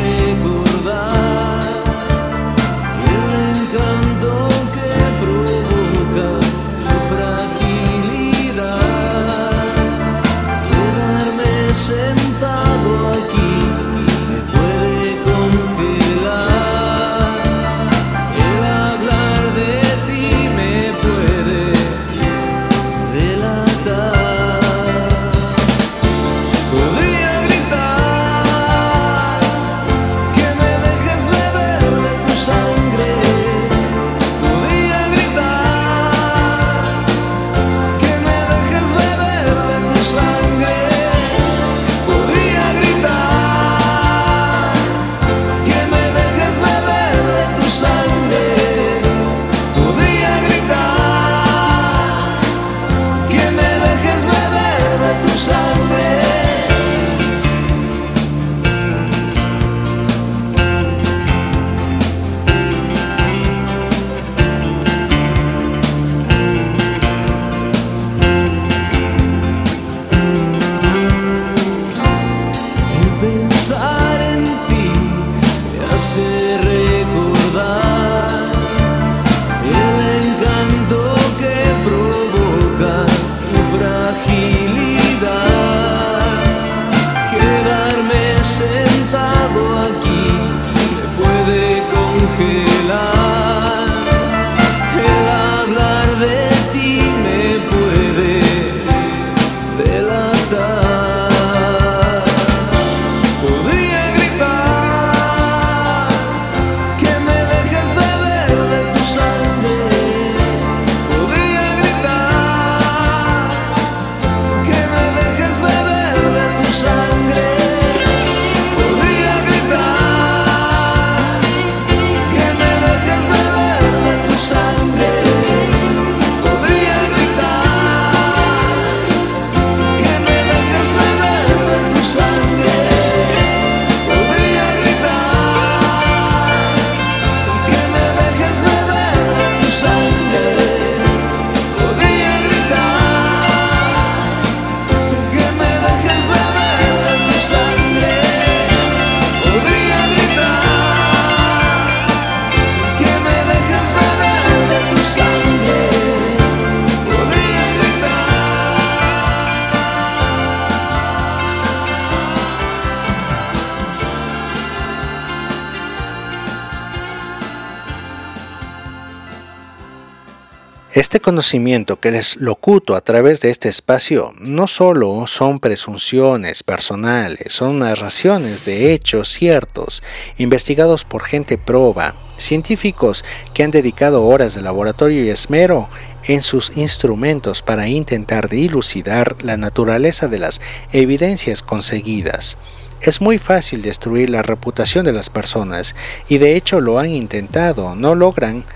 Este 171.08 171.20
conocimiento 171.20 171.98
que 171.98 172.10
les 172.10 172.36
locuto 172.36 172.94
a 172.94 173.00
través 173.00 173.40
de 173.40 173.48
este 173.48 173.70
espacio 173.70 174.34
no 174.40 174.66
solo 174.66 175.26
son 175.26 175.58
presunciones 175.58 176.62
personales, 176.62 177.54
son 177.54 177.78
narraciones 177.78 178.66
de 178.66 178.92
hechos 178.92 179.30
ciertos, 179.30 180.02
investigados 180.36 181.06
por 181.06 181.22
gente 181.22 181.56
proba, 181.56 182.14
científicos 182.36 183.24
que 183.54 183.62
han 183.62 183.70
dedicado 183.70 184.22
horas 184.26 184.54
de 184.54 184.60
laboratorio 184.60 185.24
y 185.24 185.30
esmero 185.30 185.88
en 186.24 186.42
sus 186.42 186.76
instrumentos 186.76 187.62
para 187.62 187.88
intentar 187.88 188.50
dilucidar 188.50 189.42
la 189.42 189.56
naturaleza 189.56 190.28
de 190.28 190.40
las 190.40 190.60
evidencias 190.92 191.62
conseguidas. 191.62 192.58
Es 193.00 193.22
muy 193.22 193.38
fácil 193.38 193.80
destruir 193.80 194.28
la 194.28 194.42
reputación 194.42 195.06
de 195.06 195.14
las 195.14 195.30
personas 195.30 195.94
y 196.28 196.36
de 196.36 196.54
hecho 196.54 196.82
lo 196.82 196.98
han 196.98 197.08
intentado, 197.08 197.94
no 197.94 198.14
logran 198.14 198.66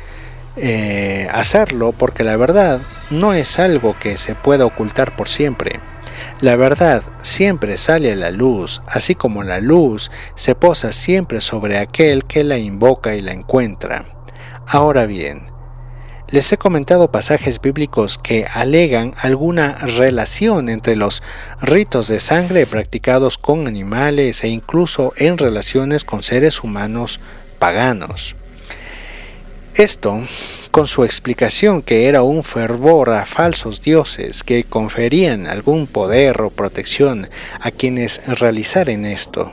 eh, 0.57 1.29
hacerlo 1.33 1.93
porque 1.93 2.25
la 2.25 2.37
verdad 2.37 2.81
no 3.11 3.33
es 3.35 3.59
algo 3.59 3.97
que 3.99 4.17
se 4.17 4.35
pueda 4.35 4.67
ocultar 4.67 5.17
por 5.17 5.29
siempre. 5.29 5.81
La 6.41 6.57
verdad 6.57 7.03
siempre 7.19 7.77
sale 7.77 8.13
a 8.13 8.17
la 8.17 8.31
luz, 8.31 8.83
así 8.87 9.15
como 9.15 9.43
la 9.43 9.61
luz 9.61 10.11
se 10.35 10.55
posa 10.55 10.93
siempre 10.93 11.41
sobre 11.41 11.79
aquel 11.79 12.25
que 12.25 12.45
la 12.45 12.59
invoca 12.59 13.15
y 13.15 13.21
la 13.23 13.33
encuentra. 13.33 14.07
Ahora 14.67 15.07
bien, 15.07 15.47
les 16.33 16.51
he 16.53 16.57
comentado 16.57 17.13
pasajes 17.13 17.61
bíblicos 17.61 18.17
que 18.17 18.47
alegan 18.53 19.15
alguna 19.19 19.75
relación 19.75 20.69
entre 20.69 20.97
los 20.97 21.23
ritos 21.61 22.09
de 22.09 22.21
sangre 22.21 22.67
practicados 22.67 23.37
con 23.37 23.67
animales 23.67 24.43
e 24.43 24.49
incluso 24.49 25.13
en 25.17 25.37
relaciones 25.37 26.05
con 26.05 26.23
seres 26.23 26.63
humanos 26.65 27.21
paganos. 27.59 28.35
Esto 29.75 30.21
con 30.71 30.87
su 30.87 31.03
explicación 31.03 31.81
que 31.81 32.07
era 32.07 32.23
un 32.23 32.45
fervor 32.45 33.09
a 33.09 33.25
falsos 33.25 33.81
dioses 33.81 34.45
que 34.45 34.65
conferían 34.65 35.47
algún 35.47 35.87
poder 35.87 36.43
o 36.43 36.51
protección 36.51 37.31
a 37.59 37.71
quienes 37.71 38.21
realizaren 38.27 39.07
esto. 39.07 39.51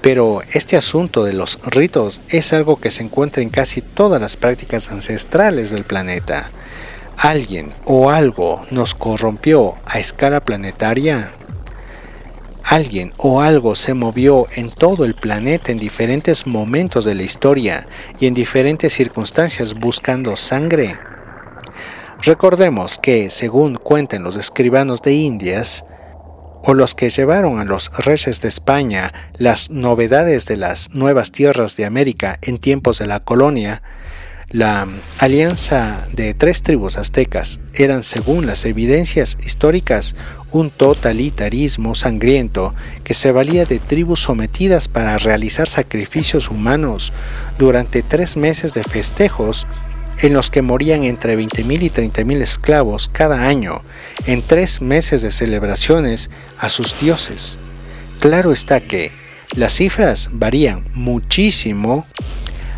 Pero 0.00 0.42
este 0.52 0.76
asunto 0.76 1.24
de 1.24 1.32
los 1.32 1.60
ritos 1.64 2.20
es 2.28 2.52
algo 2.52 2.76
que 2.80 2.90
se 2.90 3.04
encuentra 3.04 3.42
en 3.42 3.50
casi 3.50 3.82
todas 3.82 4.20
las 4.20 4.36
prácticas 4.36 4.90
ancestrales 4.90 5.70
del 5.70 5.84
planeta. 5.84 6.50
¿Alguien 7.16 7.72
o 7.84 8.10
algo 8.10 8.66
nos 8.72 8.96
corrompió 8.96 9.76
a 9.86 10.00
escala 10.00 10.40
planetaria? 10.40 11.30
Alguien 12.74 13.12
o 13.18 13.40
algo 13.40 13.76
se 13.76 13.94
movió 13.94 14.48
en 14.56 14.68
todo 14.68 15.04
el 15.04 15.14
planeta 15.14 15.70
en 15.70 15.78
diferentes 15.78 16.44
momentos 16.44 17.04
de 17.04 17.14
la 17.14 17.22
historia 17.22 17.86
y 18.18 18.26
en 18.26 18.34
diferentes 18.34 18.92
circunstancias 18.92 19.74
buscando 19.74 20.34
sangre. 20.34 20.98
Recordemos 22.22 22.98
que, 22.98 23.30
según 23.30 23.76
cuentan 23.76 24.24
los 24.24 24.34
escribanos 24.34 25.02
de 25.02 25.12
Indias, 25.12 25.84
o 26.64 26.74
los 26.74 26.96
que 26.96 27.10
llevaron 27.10 27.60
a 27.60 27.64
los 27.64 27.96
reyes 27.96 28.40
de 28.40 28.48
España 28.48 29.12
las 29.34 29.70
novedades 29.70 30.46
de 30.46 30.56
las 30.56 30.94
nuevas 30.94 31.30
tierras 31.30 31.76
de 31.76 31.84
América 31.84 32.40
en 32.42 32.58
tiempos 32.58 32.98
de 32.98 33.06
la 33.06 33.20
colonia, 33.20 33.82
la 34.50 34.88
alianza 35.18 36.06
de 36.12 36.34
tres 36.34 36.62
tribus 36.62 36.96
aztecas 36.96 37.60
eran, 37.72 38.02
según 38.02 38.46
las 38.46 38.64
evidencias 38.64 39.38
históricas, 39.44 40.16
un 40.54 40.70
totalitarismo 40.70 41.96
sangriento 41.96 42.74
que 43.02 43.12
se 43.12 43.32
valía 43.32 43.64
de 43.64 43.80
tribus 43.80 44.20
sometidas 44.20 44.86
para 44.86 45.18
realizar 45.18 45.68
sacrificios 45.68 46.48
humanos 46.48 47.12
durante 47.58 48.04
tres 48.04 48.36
meses 48.36 48.72
de 48.72 48.84
festejos 48.84 49.66
en 50.20 50.32
los 50.32 50.50
que 50.50 50.62
morían 50.62 51.02
entre 51.02 51.36
20.000 51.36 51.82
y 51.82 51.90
30.000 51.90 52.40
esclavos 52.40 53.10
cada 53.12 53.48
año 53.48 53.82
en 54.26 54.42
tres 54.42 54.80
meses 54.80 55.22
de 55.22 55.32
celebraciones 55.32 56.30
a 56.56 56.68
sus 56.68 56.98
dioses. 57.00 57.58
Claro 58.20 58.52
está 58.52 58.80
que 58.80 59.10
las 59.56 59.72
cifras 59.72 60.30
varían 60.32 60.88
muchísimo 60.94 62.06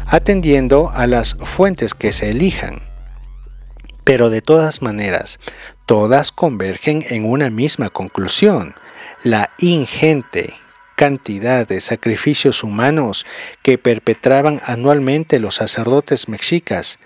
atendiendo 0.06 0.90
a 0.94 1.06
las 1.06 1.34
fuentes 1.34 1.92
que 1.92 2.14
se 2.14 2.30
elijan. 2.30 2.86
Pero 4.02 4.30
de 4.30 4.40
todas 4.40 4.82
maneras, 4.82 5.40
todas 5.87 6.32
convergen 6.32 7.05
en 7.09 7.24
una 7.24 7.49
misma 7.49 7.91
conclusión, 7.91 8.74
la 9.22 9.51
ingente 9.59 10.55
cantidad 10.97 11.68
de 11.68 11.80
sacrificios 11.80 12.64
humanos 12.64 13.24
que 13.62 13.78
perpetraban 13.78 14.61
anualmente 14.64 15.39
los 15.39 15.57
sacerdotes 15.57 16.28
mexicas 16.28 16.99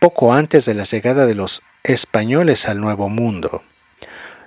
poco 0.00 0.32
antes 0.32 0.64
de 0.64 0.74
la 0.74 0.84
llegada 0.84 1.26
de 1.26 1.34
los 1.34 1.62
españoles 1.84 2.66
al 2.66 2.80
Nuevo 2.80 3.08
Mundo. 3.08 3.62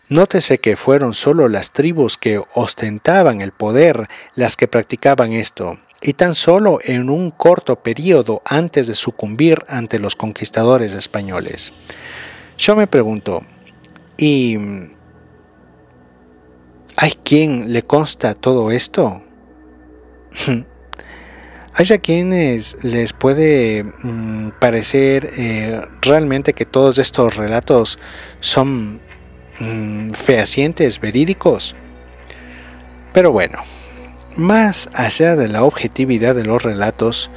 Nótese 0.10 0.58
que 0.58 0.76
fueron 0.76 1.14
solo 1.14 1.48
las 1.48 1.72
tribus 1.72 2.18
que 2.18 2.42
ostentaban 2.54 3.42
el 3.42 3.52
poder 3.52 4.10
las 4.36 4.58
que 4.58 4.68
practicaban 4.68 5.32
esto, 5.32 5.80
y 6.02 6.14
tan 6.14 6.36
solo 6.36 6.80
en 6.84 7.10
un 7.10 7.32
corto 7.32 7.78
periodo 7.78 8.42
antes 8.44 8.88
de 8.88 8.96
sucumbir 8.96 9.60
ante 9.68 10.00
los 10.00 10.16
conquistadores 10.16 10.96
españoles. 10.96 11.74
Yo 12.58 12.76
me 12.76 12.88
pregunto, 12.88 13.42
¿y 14.18 14.58
hay 16.98 17.12
quien 17.24 17.74
le 17.74 17.84
consta 17.84 18.34
todo 18.34 18.72
esto? 18.72 19.24
Hay 21.76 21.88
a 21.92 21.98
quienes 21.98 22.84
les 22.84 23.14
puede 23.14 23.84
mm, 23.84 24.52
parecer 24.60 25.32
eh, 25.36 25.82
realmente 26.04 26.54
que 26.54 26.66
todos 26.66 27.00
estos 27.00 27.36
relatos 27.36 27.98
son 28.42 29.02
mm, 29.60 30.12
fehacientes, 30.12 31.00
verídicos. 31.00 31.76
Pero 33.12 33.32
bueno, 33.32 33.58
más 34.36 34.92
allá 34.94 35.36
de 35.36 35.48
la 35.48 35.64
objetividad 35.64 36.36
de 36.36 36.46
los 36.46 36.62
relatos 36.62 37.32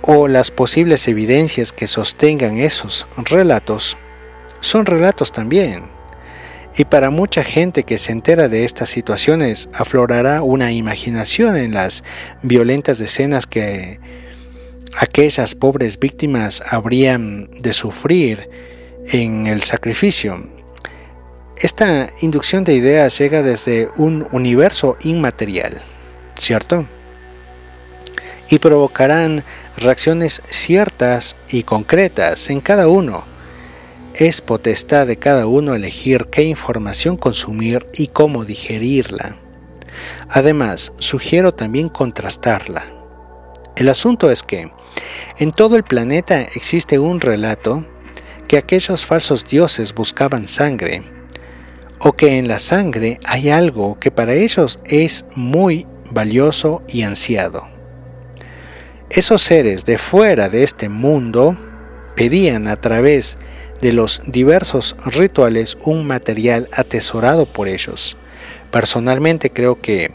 o 0.00 0.28
las 0.28 0.52
posibles 0.52 1.08
evidencias 1.08 1.72
que 1.72 1.88
sostengan 1.88 2.58
esos 2.58 3.08
relatos, 3.16 3.96
son 4.64 4.86
relatos 4.86 5.32
también. 5.32 5.84
Y 6.76 6.86
para 6.86 7.10
mucha 7.10 7.44
gente 7.44 7.84
que 7.84 7.98
se 7.98 8.10
entera 8.10 8.48
de 8.48 8.64
estas 8.64 8.88
situaciones 8.88 9.68
aflorará 9.72 10.42
una 10.42 10.72
imaginación 10.72 11.56
en 11.56 11.72
las 11.72 12.02
violentas 12.42 13.00
escenas 13.00 13.46
que 13.46 14.00
aquellas 14.96 15.54
pobres 15.54 15.98
víctimas 16.00 16.62
habrían 16.68 17.48
de 17.50 17.72
sufrir 17.72 18.48
en 19.06 19.46
el 19.46 19.62
sacrificio. 19.62 20.48
Esta 21.58 22.08
inducción 22.20 22.64
de 22.64 22.74
ideas 22.74 23.16
llega 23.18 23.42
desde 23.42 23.88
un 23.96 24.26
universo 24.32 24.96
inmaterial, 25.02 25.80
¿cierto? 26.36 26.88
Y 28.48 28.58
provocarán 28.58 29.44
reacciones 29.76 30.42
ciertas 30.48 31.36
y 31.48 31.62
concretas 31.62 32.50
en 32.50 32.60
cada 32.60 32.88
uno. 32.88 33.33
Es 34.14 34.40
potestad 34.40 35.08
de 35.08 35.16
cada 35.16 35.48
uno 35.48 35.74
elegir 35.74 36.26
qué 36.26 36.44
información 36.44 37.16
consumir 37.16 37.88
y 37.92 38.06
cómo 38.06 38.44
digerirla. 38.44 39.38
Además, 40.28 40.92
sugiero 40.98 41.52
también 41.52 41.88
contrastarla. 41.88 42.84
El 43.74 43.88
asunto 43.88 44.30
es 44.30 44.44
que 44.44 44.70
en 45.38 45.50
todo 45.50 45.74
el 45.74 45.82
planeta 45.82 46.42
existe 46.42 47.00
un 47.00 47.20
relato 47.20 47.84
que 48.46 48.56
aquellos 48.56 49.04
falsos 49.04 49.44
dioses 49.46 49.92
buscaban 49.92 50.46
sangre 50.46 51.02
o 51.98 52.12
que 52.12 52.38
en 52.38 52.46
la 52.46 52.60
sangre 52.60 53.18
hay 53.24 53.50
algo 53.50 53.98
que 53.98 54.12
para 54.12 54.34
ellos 54.34 54.78
es 54.84 55.24
muy 55.34 55.88
valioso 56.12 56.82
y 56.86 57.02
ansiado. 57.02 57.66
Esos 59.10 59.42
seres 59.42 59.84
de 59.84 59.98
fuera 59.98 60.48
de 60.48 60.62
este 60.62 60.88
mundo 60.88 61.56
pedían 62.14 62.68
a 62.68 62.76
través 62.76 63.38
de 63.38 63.53
los 63.82 64.22
diversos 64.26 64.96
rituales 65.04 65.76
un 65.84 66.06
material 66.06 66.68
atesorado 66.72 67.46
por 67.46 67.68
ellos. 67.68 68.16
Personalmente 68.70 69.50
creo 69.50 69.80
que 69.80 70.12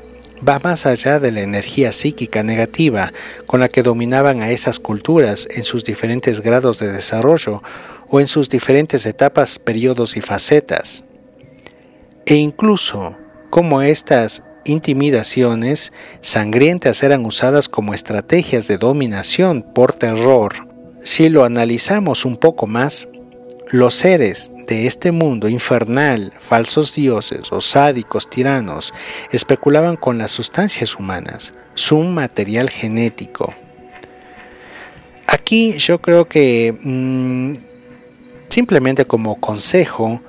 va 0.48 0.60
más 0.60 0.86
allá 0.86 1.20
de 1.20 1.32
la 1.32 1.42
energía 1.42 1.92
psíquica 1.92 2.44
negativa 2.44 3.14
con 3.46 3.60
la 3.60 3.70
que 3.70 3.84
dominaban 3.84 4.42
a 4.42 4.52
esas 4.52 4.80
culturas 4.80 5.48
en 5.52 5.64
sus 5.64 5.84
diferentes 5.84 6.42
grados 6.42 6.80
de 6.80 6.92
desarrollo 6.92 7.62
o 8.08 8.20
en 8.20 8.28
sus 8.28 8.50
diferentes 8.50 9.06
etapas, 9.06 9.60
periodos 9.60 10.18
y 10.18 10.22
facetas 10.22 11.04
e 12.30 12.36
incluso 12.36 13.16
cómo 13.50 13.82
estas 13.82 14.44
intimidaciones 14.64 15.92
sangrientas 16.22 17.02
eran 17.02 17.26
usadas 17.26 17.68
como 17.68 17.96
estrategias 17.96 18.68
de 18.68 18.78
dominación 18.78 19.64
por 19.64 19.94
terror. 19.94 20.54
Si 21.02 21.30
lo 21.30 21.44
analizamos 21.44 22.26
un 22.26 22.38
poco 22.38 22.68
más, 22.68 23.08
los 23.72 23.96
seres 23.96 24.52
de 24.68 24.88
este 24.88 25.12
mundo 25.12 25.48
infernal, 25.48 26.34
falsos 26.40 26.94
dioses 26.96 27.52
o 27.52 27.62
sádicos 27.62 28.30
tiranos, 28.30 28.94
especulaban 29.32 29.96
con 29.96 30.18
las 30.18 30.32
sustancias 30.32 30.96
humanas, 30.96 31.54
su 31.76 32.00
material 32.00 32.70
genético. 32.70 33.54
Aquí 35.28 35.78
yo 35.78 36.02
creo 36.02 36.28
que 36.28 36.76
mm, 36.82 37.54
simplemente 38.50 39.06
como 39.06 39.40
consejo, 39.40 40.22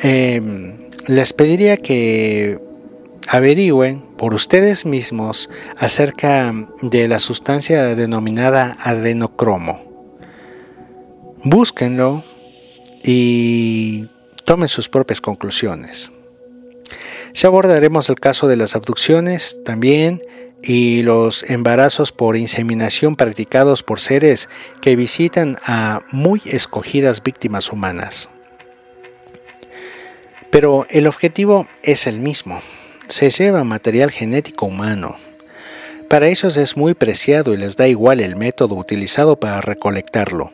em, 0.00 0.88
les 1.06 1.32
pediría 1.32 1.76
que 1.76 2.58
averigüen 3.28 4.00
por 4.16 4.34
ustedes 4.34 4.86
mismos 4.86 5.50
acerca 5.76 6.54
de 6.82 7.08
la 7.08 7.18
sustancia 7.18 7.94
denominada 7.96 8.76
adrenocromo. 8.80 9.82
Búsquenlo 11.42 12.22
y 13.06 14.08
tomen 14.44 14.68
sus 14.68 14.88
propias 14.88 15.20
conclusiones. 15.20 16.10
Ya 17.32 17.48
abordaremos 17.48 18.08
el 18.08 18.16
caso 18.16 18.48
de 18.48 18.56
las 18.56 18.74
abducciones 18.74 19.58
también 19.64 20.22
y 20.62 21.02
los 21.02 21.48
embarazos 21.50 22.12
por 22.12 22.36
inseminación 22.36 23.14
practicados 23.14 23.82
por 23.82 24.00
seres 24.00 24.48
que 24.80 24.96
visitan 24.96 25.58
a 25.62 26.00
muy 26.12 26.40
escogidas 26.46 27.22
víctimas 27.22 27.70
humanas. 27.72 28.30
Pero 30.50 30.86
el 30.88 31.06
objetivo 31.06 31.68
es 31.82 32.06
el 32.06 32.18
mismo. 32.20 32.60
Se 33.08 33.30
lleva 33.30 33.62
material 33.64 34.10
genético 34.10 34.66
humano. 34.66 35.16
Para 36.08 36.28
ellos 36.28 36.56
es 36.56 36.76
muy 36.76 36.94
preciado 36.94 37.52
y 37.52 37.56
les 37.56 37.76
da 37.76 37.88
igual 37.88 38.20
el 38.20 38.36
método 38.36 38.76
utilizado 38.76 39.38
para 39.38 39.60
recolectarlo. 39.60 40.52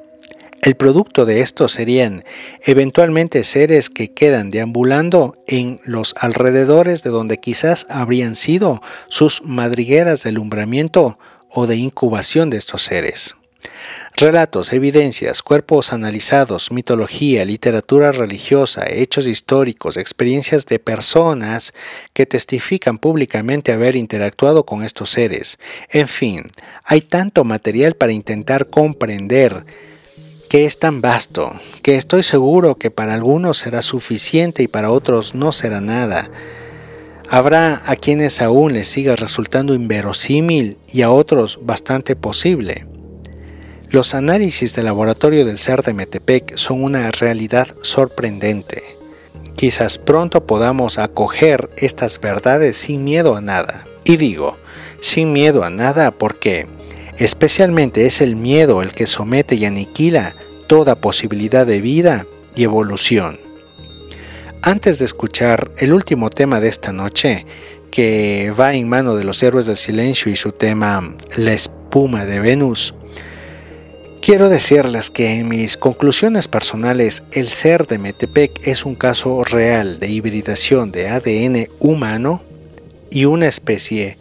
El 0.62 0.76
producto 0.76 1.26
de 1.26 1.40
esto 1.40 1.66
serían 1.66 2.22
eventualmente 2.62 3.42
seres 3.42 3.90
que 3.90 4.12
quedan 4.12 4.48
deambulando 4.48 5.36
en 5.48 5.80
los 5.84 6.14
alrededores 6.16 7.02
de 7.02 7.10
donde 7.10 7.40
quizás 7.40 7.84
habrían 7.90 8.36
sido 8.36 8.80
sus 9.08 9.42
madrigueras 9.42 10.22
de 10.22 10.30
alumbramiento 10.30 11.18
o 11.50 11.66
de 11.66 11.74
incubación 11.74 12.48
de 12.48 12.58
estos 12.58 12.82
seres. 12.82 13.34
Relatos, 14.16 14.72
evidencias, 14.72 15.42
cuerpos 15.42 15.92
analizados, 15.92 16.70
mitología, 16.70 17.44
literatura 17.44 18.12
religiosa, 18.12 18.84
hechos 18.88 19.26
históricos, 19.26 19.96
experiencias 19.96 20.66
de 20.66 20.78
personas 20.78 21.74
que 22.12 22.24
testifican 22.24 22.98
públicamente 22.98 23.72
haber 23.72 23.96
interactuado 23.96 24.64
con 24.64 24.84
estos 24.84 25.10
seres. 25.10 25.58
En 25.90 26.06
fin, 26.06 26.44
hay 26.84 27.00
tanto 27.00 27.42
material 27.42 27.94
para 27.94 28.12
intentar 28.12 28.68
comprender 28.68 29.64
que 30.53 30.66
es 30.66 30.78
tan 30.78 31.00
vasto, 31.00 31.59
que 31.80 31.96
estoy 31.96 32.22
seguro 32.22 32.74
que 32.74 32.90
para 32.90 33.14
algunos 33.14 33.57
será 33.57 33.80
suficiente 33.80 34.62
y 34.62 34.68
para 34.68 34.90
otros 34.90 35.34
no 35.34 35.50
será 35.50 35.80
nada. 35.80 36.28
Habrá 37.30 37.80
a 37.86 37.96
quienes 37.96 38.42
aún 38.42 38.74
les 38.74 38.86
siga 38.86 39.16
resultando 39.16 39.72
inverosímil 39.72 40.76
y 40.92 41.00
a 41.00 41.11
otros 41.11 41.59
bastante 41.62 42.16
posible. 42.16 42.84
Los 43.88 44.14
análisis 44.14 44.74
de 44.74 44.82
laboratorio 44.82 45.46
del 45.46 45.59
CER 45.59 45.82
de 45.82 45.94
Metepec 45.94 46.55
son 46.59 46.84
una 46.84 47.11
realidad 47.11 47.68
sorprendente. 47.80 48.82
Quizás 49.57 49.96
pronto 49.96 50.46
podamos 50.46 50.98
acoger 50.98 51.70
estas 51.78 52.20
verdades 52.20 52.76
sin 52.76 53.05
miedo 53.05 53.36
a 53.36 53.40
nada. 53.40 53.86
Y 54.05 54.18
digo, 54.18 54.59
sin 55.00 55.32
miedo 55.32 55.64
a 55.64 55.70
nada 55.70 56.11
porque 56.11 56.66
especialmente 57.24 58.06
es 58.06 58.20
el 58.20 58.36
miedo 58.36 58.82
el 58.82 58.92
que 58.92 59.06
somete 59.06 59.54
y 59.54 59.64
aniquila 59.64 60.34
toda 60.66 60.96
posibilidad 60.96 61.66
de 61.66 61.80
vida 61.80 62.26
y 62.54 62.64
evolución. 62.64 63.38
Antes 64.62 64.98
de 64.98 65.04
escuchar 65.04 65.70
el 65.78 65.92
último 65.92 66.30
tema 66.30 66.60
de 66.60 66.68
esta 66.68 66.92
noche, 66.92 67.46
que 67.90 68.52
va 68.58 68.74
en 68.74 68.88
mano 68.88 69.14
de 69.14 69.24
los 69.24 69.42
héroes 69.42 69.66
del 69.66 69.76
silencio 69.76 70.32
y 70.32 70.36
su 70.36 70.52
tema 70.52 71.14
La 71.36 71.52
espuma 71.52 72.26
de 72.26 72.40
Venus, 72.40 72.94
Quiero 74.22 74.48
decirles 74.48 75.10
que 75.10 75.40
en 75.40 75.48
mis 75.48 75.76
conclusiones 75.76 76.46
personales 76.46 77.24
el 77.32 77.48
ser 77.48 77.88
de 77.88 77.98
Metepec 77.98 78.68
es 78.68 78.84
un 78.84 78.94
caso 78.94 79.42
real 79.42 79.98
de 79.98 80.10
hibridación 80.10 80.92
de 80.92 81.08
ADN 81.08 81.66
humano 81.80 82.40
y 83.10 83.24
una 83.24 83.48
especie 83.48 84.16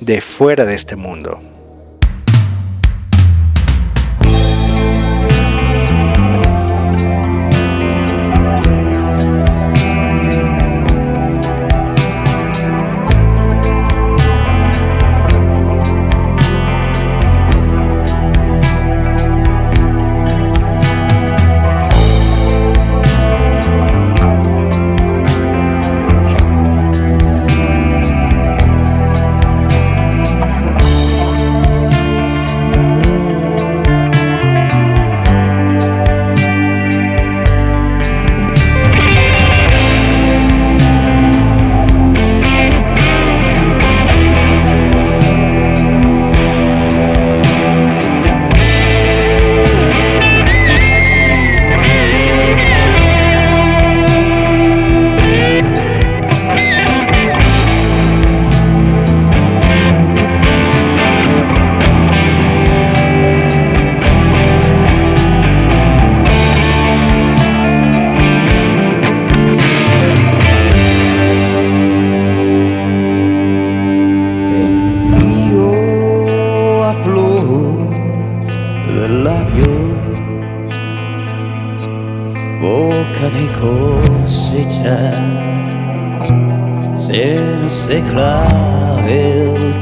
de 0.00 0.20
fuera 0.20 0.64
de 0.64 0.76
este 0.76 0.94
mundo. 0.94 1.40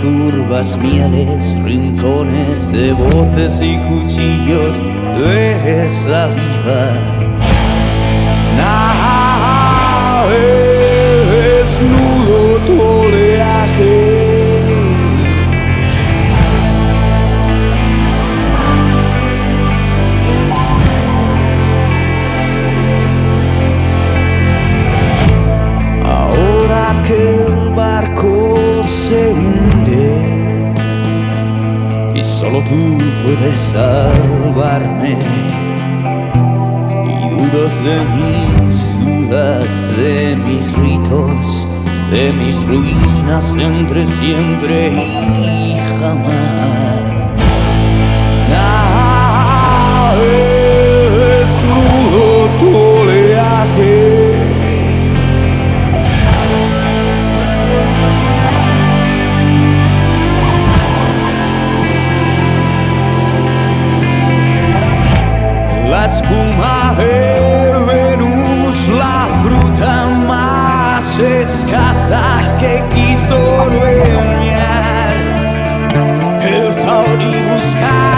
turbas 0.01 0.78
mieles, 0.78 1.57
rincones 1.62 2.72
de 2.72 2.92
voces 2.92 3.61
y 3.62 3.76
cuchillos 3.78 4.80
de 5.18 5.88
saliva. 5.88 6.92
Nave 8.57 9.90
desnudo 11.30 12.59
tu 12.66 12.80
oleaje. 12.80 14.20
Ahora 26.05 27.03
que 27.07 27.18
el 27.46 27.74
barco 27.74 28.57
se 28.84 29.39
Solo 32.41 32.61
tú 32.64 32.97
puedes 33.22 33.61
salvarme. 33.61 35.11
Y 37.05 37.28
dudas 37.36 37.84
de 37.84 37.97
mis 38.16 39.28
dudas, 39.28 39.97
de 39.99 40.36
mis 40.36 40.72
ritos, 40.78 41.66
de 42.11 42.32
mis 42.32 42.66
ruinas 42.66 43.55
entre 43.59 44.07
siempre 44.07 44.91
y 44.91 45.76
jamás. 46.01 47.03
Nada 48.49 50.14
es 51.43 51.51
oleaje. 52.64 54.30
La 66.01 66.07
espuma 66.07 66.94
el 66.98 67.84
Venus, 67.84 68.88
la 68.88 69.28
fruta 69.42 70.07
más 70.26 71.18
escasa 71.18 72.57
que 72.59 72.82
quiso 72.94 73.36
dueñar. 73.68 75.14
El 76.40 76.72
Zauri 76.82 77.34
buscar. 77.53 78.09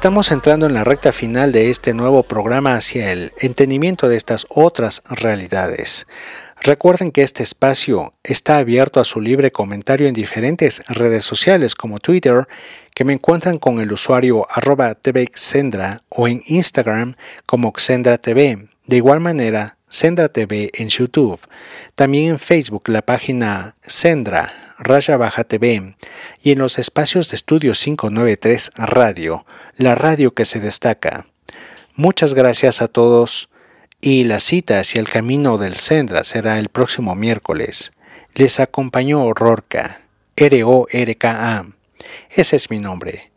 Estamos 0.00 0.30
entrando 0.30 0.64
en 0.64 0.72
la 0.72 0.82
recta 0.82 1.12
final 1.12 1.52
de 1.52 1.68
este 1.68 1.92
nuevo 1.92 2.22
programa 2.22 2.74
hacia 2.74 3.12
el 3.12 3.34
entendimiento 3.38 4.08
de 4.08 4.16
estas 4.16 4.46
otras 4.48 5.02
realidades. 5.04 6.06
Recuerden 6.62 7.12
que 7.12 7.20
este 7.20 7.42
espacio 7.42 8.14
está 8.22 8.56
abierto 8.56 8.98
a 8.98 9.04
su 9.04 9.20
libre 9.20 9.52
comentario 9.52 10.08
en 10.08 10.14
diferentes 10.14 10.82
redes 10.88 11.26
sociales 11.26 11.74
como 11.74 11.98
Twitter, 11.98 12.48
que 12.94 13.04
me 13.04 13.12
encuentran 13.12 13.58
con 13.58 13.78
el 13.78 13.92
usuario 13.92 14.46
arroba 14.50 14.94
tvxendra 14.94 16.02
o 16.08 16.26
en 16.26 16.40
Instagram 16.46 17.16
como 17.44 17.70
XendraTV. 17.76 18.70
De 18.86 18.96
igual 18.96 19.20
manera, 19.20 19.76
Sendra 19.86 20.30
TV 20.30 20.70
en 20.72 20.88
YouTube, 20.88 21.40
también 21.94 22.30
en 22.30 22.38
Facebook 22.38 22.88
la 22.88 23.02
página 23.02 23.76
Sendra 23.82 24.69
Raya 24.82 25.18
Baja 25.18 25.44
TV 25.44 25.94
y 26.42 26.52
en 26.52 26.58
los 26.58 26.78
espacios 26.78 27.28
de 27.28 27.36
Estudio 27.36 27.74
593 27.74 28.72
Radio, 28.76 29.44
la 29.76 29.94
radio 29.94 30.32
que 30.32 30.46
se 30.46 30.58
destaca. 30.58 31.26
Muchas 31.96 32.32
gracias 32.32 32.80
a 32.80 32.88
todos 32.88 33.50
y 34.00 34.24
la 34.24 34.40
cita 34.40 34.78
hacia 34.78 35.00
el 35.00 35.08
camino 35.08 35.58
del 35.58 35.76
Sendra 35.76 36.24
será 36.24 36.58
el 36.58 36.70
próximo 36.70 37.14
miércoles. 37.14 37.92
Les 38.32 38.58
acompañó 38.58 39.34
Rorca, 39.34 40.00
R-O-R-K-A. 40.36 41.66
Ese 42.30 42.56
es 42.56 42.70
mi 42.70 42.78
nombre. 42.78 43.30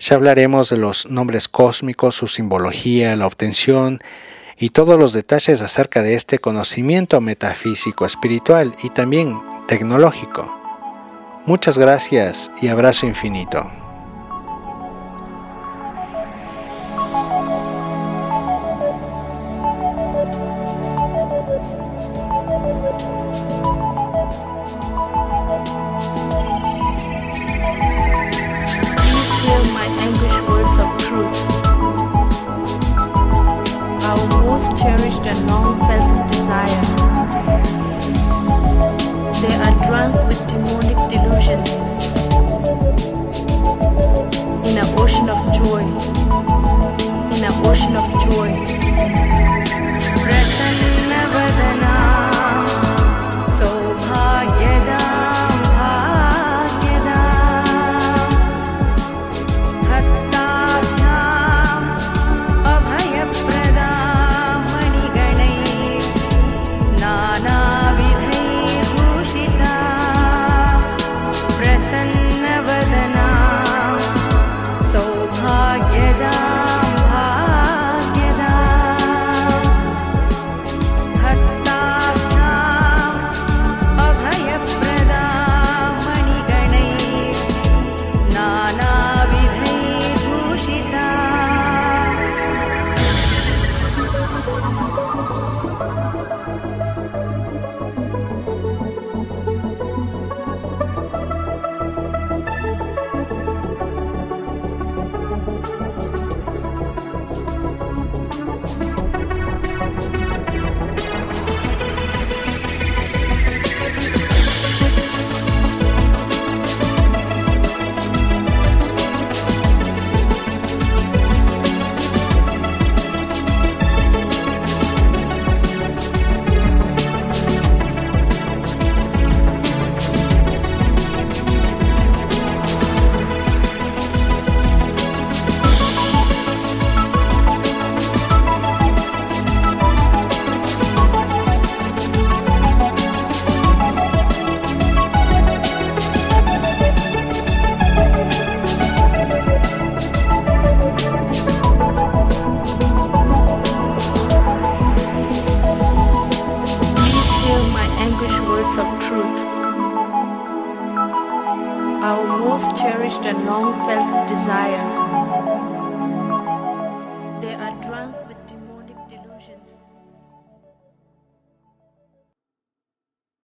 Ya 0.00 0.16
hablaremos 0.16 0.68
de 0.70 0.78
los 0.78 1.06
nombres 1.06 1.48
cósmicos, 1.48 2.16
su 2.16 2.26
simbología, 2.26 3.14
la 3.14 3.28
obtención 3.28 4.00
y 4.56 4.70
todos 4.70 4.98
los 4.98 5.12
detalles 5.12 5.60
acerca 5.60 6.02
de 6.02 6.14
este 6.14 6.40
conocimiento 6.40 7.20
metafísico, 7.20 8.04
espiritual 8.04 8.74
y 8.82 8.90
también 8.90 9.40
tecnológico. 9.68 10.57
Muchas 11.48 11.78
gracias 11.78 12.52
y 12.60 12.68
abrazo 12.68 13.06
infinito. 13.06 13.87
portion 47.78 47.96
of 47.96 48.17